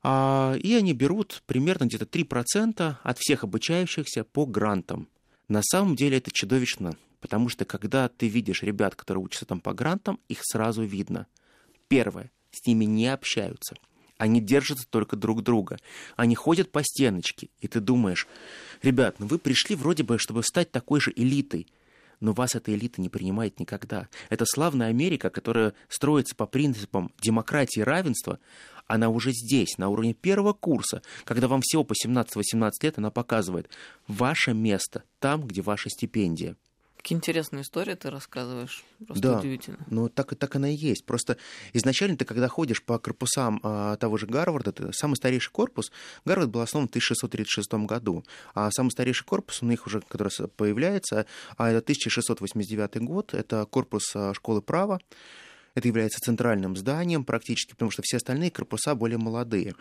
а, 0.03 0.55
и 0.55 0.75
они 0.75 0.93
берут 0.93 1.41
примерно 1.47 1.85
где-то 1.85 2.05
3% 2.05 2.95
от 3.01 3.17
всех 3.17 3.43
обучающихся 3.43 4.23
по 4.23 4.45
грантам. 4.45 5.07
На 5.47 5.61
самом 5.63 5.95
деле 5.95 6.17
это 6.17 6.31
чудовищно, 6.31 6.95
потому 7.19 7.49
что 7.49 7.65
когда 7.65 8.07
ты 8.09 8.27
видишь 8.27 8.61
ребят, 8.61 8.95
которые 8.95 9.23
учатся 9.23 9.45
там 9.45 9.59
по 9.59 9.73
грантам, 9.73 10.19
их 10.27 10.39
сразу 10.43 10.83
видно. 10.83 11.25
Первое, 11.87 12.31
с 12.51 12.65
ними 12.67 12.85
не 12.85 13.07
общаются– 13.07 13.75
они 14.21 14.39
держатся 14.39 14.85
только 14.87 15.15
друг 15.15 15.41
друга. 15.41 15.79
Они 16.15 16.35
ходят 16.35 16.71
по 16.71 16.83
стеночке, 16.83 17.49
и 17.59 17.67
ты 17.67 17.79
думаешь, 17.79 18.27
ребят, 18.83 19.15
ну 19.17 19.25
вы 19.25 19.39
пришли 19.39 19.75
вроде 19.75 20.03
бы, 20.03 20.19
чтобы 20.19 20.43
стать 20.43 20.71
такой 20.71 21.01
же 21.01 21.11
элитой, 21.15 21.65
но 22.19 22.31
вас 22.31 22.53
эта 22.53 22.71
элита 22.71 23.01
не 23.01 23.09
принимает 23.09 23.59
никогда. 23.59 24.09
Это 24.29 24.45
славная 24.45 24.89
Америка, 24.89 25.31
которая 25.31 25.73
строится 25.89 26.35
по 26.35 26.45
принципам 26.45 27.11
демократии 27.19 27.79
и 27.79 27.83
равенства, 27.83 28.37
она 28.85 29.09
уже 29.09 29.31
здесь, 29.31 29.79
на 29.79 29.89
уровне 29.89 30.13
первого 30.13 30.53
курса, 30.53 31.01
когда 31.23 31.47
вам 31.47 31.61
всего 31.63 31.83
по 31.83 31.93
17-18 31.93 32.71
лет, 32.83 32.99
она 32.99 33.09
показывает 33.09 33.71
ваше 34.05 34.53
место 34.53 35.01
там, 35.19 35.47
где 35.47 35.63
ваша 35.63 35.89
стипендия. 35.89 36.55
Какие 37.01 37.17
интересные 37.17 37.63
истории 37.63 37.95
ты 37.95 38.11
рассказываешь. 38.11 38.83
Просто 39.03 39.23
да, 39.23 39.39
удивительно. 39.39 39.79
Ну, 39.89 40.07
так, 40.07 40.35
так 40.35 40.55
она 40.55 40.69
и 40.69 40.75
есть. 40.75 41.03
Просто 41.03 41.37
изначально 41.73 42.15
ты, 42.15 42.25
когда 42.25 42.47
ходишь 42.47 42.83
по 42.83 42.99
корпусам 42.99 43.59
а, 43.63 43.95
того 43.97 44.17
же 44.17 44.27
Гарварда, 44.27 44.71
ты, 44.71 44.93
самый 44.93 45.15
старейший 45.15 45.51
корпус, 45.51 45.91
Гарвард 46.25 46.51
был 46.51 46.61
основан 46.61 46.87
в 46.87 46.91
1636 46.91 47.73
году, 47.87 48.23
а 48.53 48.69
самый 48.69 48.91
старейший 48.91 49.25
корпус 49.25 49.63
у 49.63 49.65
них 49.65 49.87
уже, 49.87 50.01
который 50.01 50.31
появляется, 50.55 51.25
а 51.57 51.69
это 51.69 51.79
1689 51.79 52.97
год, 53.01 53.33
это 53.33 53.65
корпус 53.65 54.15
а, 54.15 54.35
школы 54.35 54.61
права, 54.61 54.99
это 55.75 55.87
является 55.87 56.19
центральным 56.19 56.75
зданием 56.75 57.23
практически, 57.23 57.71
потому 57.71 57.91
что 57.91 58.01
все 58.03 58.17
остальные 58.17 58.51
корпуса 58.51 58.95
более 58.95 59.17
молодые. 59.17 59.75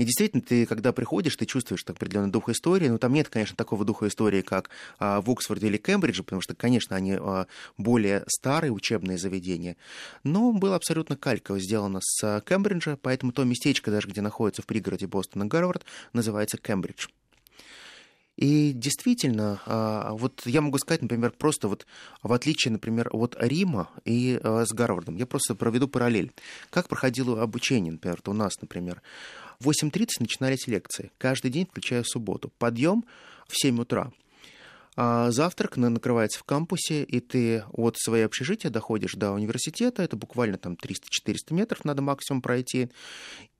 И 0.00 0.04
действительно, 0.04 0.42
ты, 0.42 0.64
когда 0.64 0.92
приходишь, 0.92 1.36
ты 1.36 1.44
чувствуешь 1.44 1.82
так, 1.82 1.96
определенный 1.96 2.30
дух 2.30 2.48
истории. 2.48 2.88
Но 2.88 2.96
там 2.96 3.12
нет, 3.12 3.28
конечно, 3.28 3.54
такого 3.54 3.84
духа 3.84 4.08
истории, 4.08 4.40
как 4.40 4.70
а, 4.98 5.20
в 5.20 5.30
Оксфорде 5.30 5.66
или 5.66 5.76
Кембридже, 5.76 6.22
потому 6.22 6.40
что, 6.40 6.54
конечно, 6.54 6.96
они 6.96 7.18
а, 7.20 7.46
более 7.76 8.24
старые 8.26 8.72
учебные 8.72 9.18
заведения. 9.18 9.76
Но 10.24 10.52
было 10.52 10.76
абсолютно 10.76 11.16
калька 11.16 11.58
сделано 11.58 12.00
с 12.02 12.42
Кембриджа, 12.46 12.96
поэтому 12.96 13.32
то 13.32 13.44
местечко, 13.44 13.90
даже 13.90 14.08
где 14.08 14.22
находится 14.22 14.62
в 14.62 14.66
пригороде 14.66 15.06
Бостона 15.06 15.44
Гарвард, 15.44 15.84
называется 16.14 16.56
Кембридж. 16.56 17.08
И 18.36 18.72
действительно, 18.72 19.60
а, 19.66 20.12
вот 20.12 20.42
я 20.46 20.60
могу 20.60 20.78
сказать, 20.78 21.02
например, 21.02 21.32
просто 21.32 21.68
вот 21.68 21.86
в 22.22 22.32
отличие, 22.32 22.72
например, 22.72 23.10
от 23.12 23.36
Рима 23.38 23.90
и 24.04 24.40
а, 24.42 24.64
с 24.64 24.72
Гарвардом, 24.72 25.16
я 25.16 25.26
просто 25.26 25.54
проведу 25.54 25.88
параллель. 25.88 26.32
Как 26.70 26.88
проходило 26.88 27.42
обучение, 27.42 27.92
например, 27.92 28.20
у 28.26 28.32
нас, 28.32 28.52
например. 28.60 29.02
В 29.58 29.68
8.30 29.68 30.06
начинались 30.20 30.66
лекции, 30.66 31.10
каждый 31.18 31.50
день, 31.50 31.66
включая 31.66 32.02
субботу. 32.02 32.50
Подъем 32.58 33.04
в 33.46 33.60
7 33.60 33.80
утра. 33.80 34.10
А 35.02 35.30
завтрак 35.30 35.78
накрывается 35.78 36.38
в 36.38 36.44
кампусе, 36.44 37.04
и 37.04 37.20
ты 37.20 37.64
от 37.72 37.96
своей 37.96 38.24
общежития 38.24 38.70
доходишь 38.70 39.14
до 39.14 39.32
университета, 39.32 40.02
это 40.02 40.14
буквально 40.14 40.58
там 40.58 40.74
300-400 40.74 41.54
метров 41.54 41.86
надо 41.86 42.02
максимум 42.02 42.42
пройти. 42.42 42.90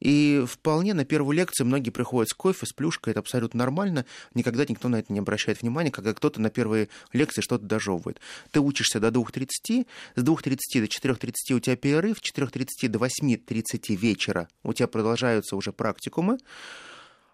И 0.00 0.44
вполне 0.46 0.92
на 0.92 1.06
первую 1.06 1.34
лекцию 1.34 1.66
многие 1.66 1.88
приходят 1.88 2.28
с 2.28 2.34
кофе, 2.34 2.66
с 2.66 2.74
плюшкой, 2.74 3.12
это 3.12 3.20
абсолютно 3.20 3.56
нормально, 3.56 4.04
никогда 4.34 4.66
никто 4.68 4.88
на 4.88 4.96
это 4.96 5.14
не 5.14 5.20
обращает 5.20 5.62
внимания, 5.62 5.90
когда 5.90 6.12
кто-то 6.12 6.42
на 6.42 6.50
первой 6.50 6.90
лекции 7.14 7.40
что-то 7.40 7.64
дожевывает. 7.64 8.20
Ты 8.50 8.60
учишься 8.60 9.00
до 9.00 9.08
2.30, 9.08 9.86
с 10.16 10.22
2.30 10.22 10.58
до 10.74 10.84
4.30 10.84 11.54
у 11.54 11.60
тебя 11.60 11.76
перерыв, 11.76 12.18
с 12.18 12.38
4.30 12.38 12.88
до 12.88 12.98
8.30 12.98 13.96
вечера 13.96 14.46
у 14.62 14.74
тебя 14.74 14.88
продолжаются 14.88 15.56
уже 15.56 15.72
практикумы, 15.72 16.36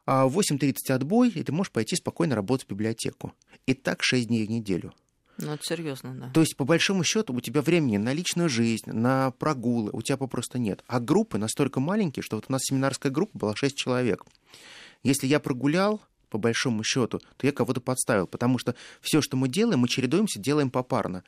а 0.06 0.26
в 0.26 0.38
8.30 0.38 0.74
отбой, 0.92 1.30
и 1.30 1.42
ты 1.42 1.52
можешь 1.52 1.72
пойти 1.72 1.96
спокойно 1.96 2.34
работать 2.34 2.66
в 2.66 2.70
библиотеку. 2.70 3.34
И 3.66 3.74
так 3.74 4.02
6 4.02 4.28
дней 4.28 4.46
в 4.46 4.50
неделю. 4.50 4.94
Ну, 5.38 5.52
это 5.52 5.62
серьезно, 5.62 6.14
да. 6.14 6.30
То 6.30 6.40
есть, 6.40 6.56
по 6.56 6.64
большому 6.64 7.04
счету, 7.04 7.34
у 7.34 7.40
тебя 7.40 7.60
времени 7.60 7.98
на 7.98 8.14
личную 8.14 8.48
жизнь, 8.48 8.90
на 8.90 9.32
прогулы 9.32 9.90
у 9.92 10.00
тебя 10.00 10.16
попросту 10.16 10.56
нет. 10.56 10.82
А 10.86 10.98
группы 10.98 11.36
настолько 11.36 11.78
маленькие, 11.80 12.22
что 12.22 12.36
вот 12.36 12.46
у 12.48 12.52
нас 12.52 12.62
семинарская 12.64 13.12
группа 13.12 13.36
была 13.36 13.54
6 13.54 13.76
человек. 13.76 14.24
Если 15.02 15.26
я 15.26 15.40
прогулял, 15.40 16.00
по 16.30 16.38
большому 16.38 16.82
счету, 16.84 17.18
то 17.36 17.46
я 17.46 17.52
кого-то 17.52 17.80
подставил, 17.80 18.26
потому 18.26 18.58
что 18.58 18.74
все, 19.00 19.20
что 19.20 19.36
мы 19.36 19.48
делаем, 19.48 19.80
мы 19.80 19.88
чередуемся, 19.88 20.40
делаем 20.40 20.70
попарно 20.70 21.22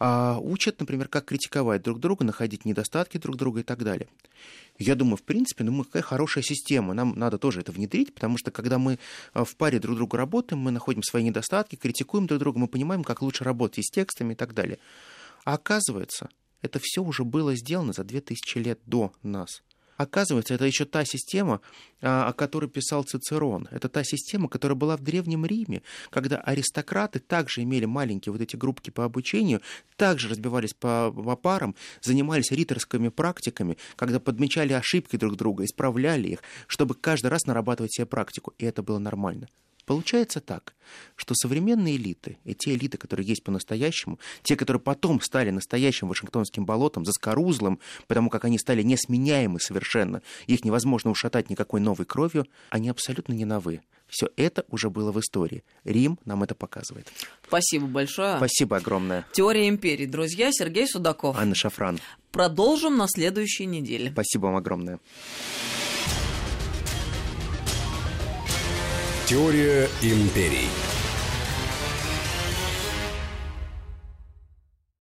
а 0.00 0.38
учат, 0.40 0.80
например, 0.80 1.08
как 1.08 1.26
критиковать 1.26 1.82
друг 1.82 2.00
друга, 2.00 2.24
находить 2.24 2.64
недостатки 2.64 3.18
друг 3.18 3.36
друга 3.36 3.60
и 3.60 3.62
так 3.62 3.84
далее. 3.84 4.08
Я 4.78 4.94
думаю, 4.94 5.18
в 5.18 5.22
принципе, 5.22 5.62
ну, 5.62 5.72
мы 5.72 5.84
какая 5.84 6.02
хорошая 6.02 6.42
система, 6.42 6.94
нам 6.94 7.12
надо 7.18 7.36
тоже 7.36 7.60
это 7.60 7.70
внедрить, 7.70 8.14
потому 8.14 8.38
что 8.38 8.50
когда 8.50 8.78
мы 8.78 8.98
а, 9.34 9.44
в 9.44 9.54
паре 9.56 9.78
друг 9.78 9.96
друга 9.96 10.16
работаем, 10.16 10.62
мы 10.62 10.70
находим 10.70 11.02
свои 11.02 11.22
недостатки, 11.22 11.76
критикуем 11.76 12.26
друг 12.26 12.40
друга, 12.40 12.58
мы 12.58 12.66
понимаем, 12.66 13.04
как 13.04 13.20
лучше 13.20 13.44
работать 13.44 13.84
с 13.84 13.90
текстами 13.90 14.32
и 14.32 14.36
так 14.36 14.54
далее. 14.54 14.78
А 15.44 15.54
оказывается, 15.54 16.30
это 16.62 16.80
все 16.82 17.02
уже 17.02 17.24
было 17.24 17.54
сделано 17.54 17.92
за 17.92 18.02
2000 18.02 18.56
лет 18.56 18.80
до 18.86 19.12
нас. 19.22 19.62
Оказывается, 20.00 20.54
это 20.54 20.64
еще 20.64 20.86
та 20.86 21.04
система, 21.04 21.60
а, 22.00 22.28
о 22.28 22.32
которой 22.32 22.70
писал 22.70 23.02
Цицерон. 23.02 23.68
Это 23.70 23.90
та 23.90 24.02
система, 24.02 24.48
которая 24.48 24.74
была 24.74 24.96
в 24.96 25.02
Древнем 25.02 25.44
Риме, 25.44 25.82
когда 26.08 26.38
аристократы 26.38 27.18
также 27.18 27.62
имели 27.64 27.84
маленькие 27.84 28.32
вот 28.32 28.40
эти 28.40 28.56
группки 28.56 28.88
по 28.88 29.04
обучению, 29.04 29.60
также 29.96 30.30
разбивались 30.30 30.72
по, 30.72 31.12
по 31.12 31.36
парам, 31.36 31.74
занимались 32.00 32.50
риторскими 32.50 33.10
практиками, 33.10 33.76
когда 33.96 34.20
подмечали 34.20 34.72
ошибки 34.72 35.16
друг 35.16 35.36
друга, 35.36 35.66
исправляли 35.66 36.28
их, 36.28 36.42
чтобы 36.66 36.94
каждый 36.94 37.26
раз 37.26 37.44
нарабатывать 37.44 37.92
себе 37.92 38.06
практику. 38.06 38.54
И 38.56 38.64
это 38.64 38.82
было 38.82 38.98
нормально. 38.98 39.48
Получается 39.90 40.40
так, 40.40 40.76
что 41.16 41.34
современные 41.34 41.96
элиты, 41.96 42.38
и 42.44 42.54
те 42.54 42.74
элиты, 42.74 42.96
которые 42.96 43.26
есть 43.26 43.42
по-настоящему, 43.42 44.20
те, 44.44 44.54
которые 44.54 44.80
потом 44.80 45.20
стали 45.20 45.50
настоящим 45.50 46.06
Вашингтонским 46.06 46.64
болотом, 46.64 47.04
заскорузлым, 47.04 47.80
потому 48.06 48.30
как 48.30 48.44
они 48.44 48.56
стали 48.56 48.82
несменяемы 48.82 49.58
совершенно, 49.58 50.22
их 50.46 50.64
невозможно 50.64 51.10
ушатать 51.10 51.50
никакой 51.50 51.80
новой 51.80 52.06
кровью, 52.06 52.46
они 52.68 52.88
абсолютно 52.88 53.32
не 53.32 53.44
новы. 53.44 53.80
Все 54.06 54.28
это 54.36 54.64
уже 54.68 54.90
было 54.90 55.10
в 55.10 55.18
истории. 55.18 55.64
Рим 55.82 56.20
нам 56.24 56.44
это 56.44 56.54
показывает. 56.54 57.08
Спасибо 57.44 57.86
большое. 57.88 58.36
Спасибо 58.36 58.76
огромное. 58.76 59.26
Теория 59.32 59.68
империи. 59.68 60.06
Друзья, 60.06 60.50
Сергей 60.52 60.86
Судаков. 60.86 61.36
Анна 61.36 61.56
Шафран. 61.56 61.98
Продолжим 62.30 62.96
на 62.96 63.08
следующей 63.08 63.66
неделе. 63.66 64.12
Спасибо 64.12 64.46
вам 64.46 64.56
огромное. 64.56 65.00
Теория 69.30 69.88
империй. 70.02 70.89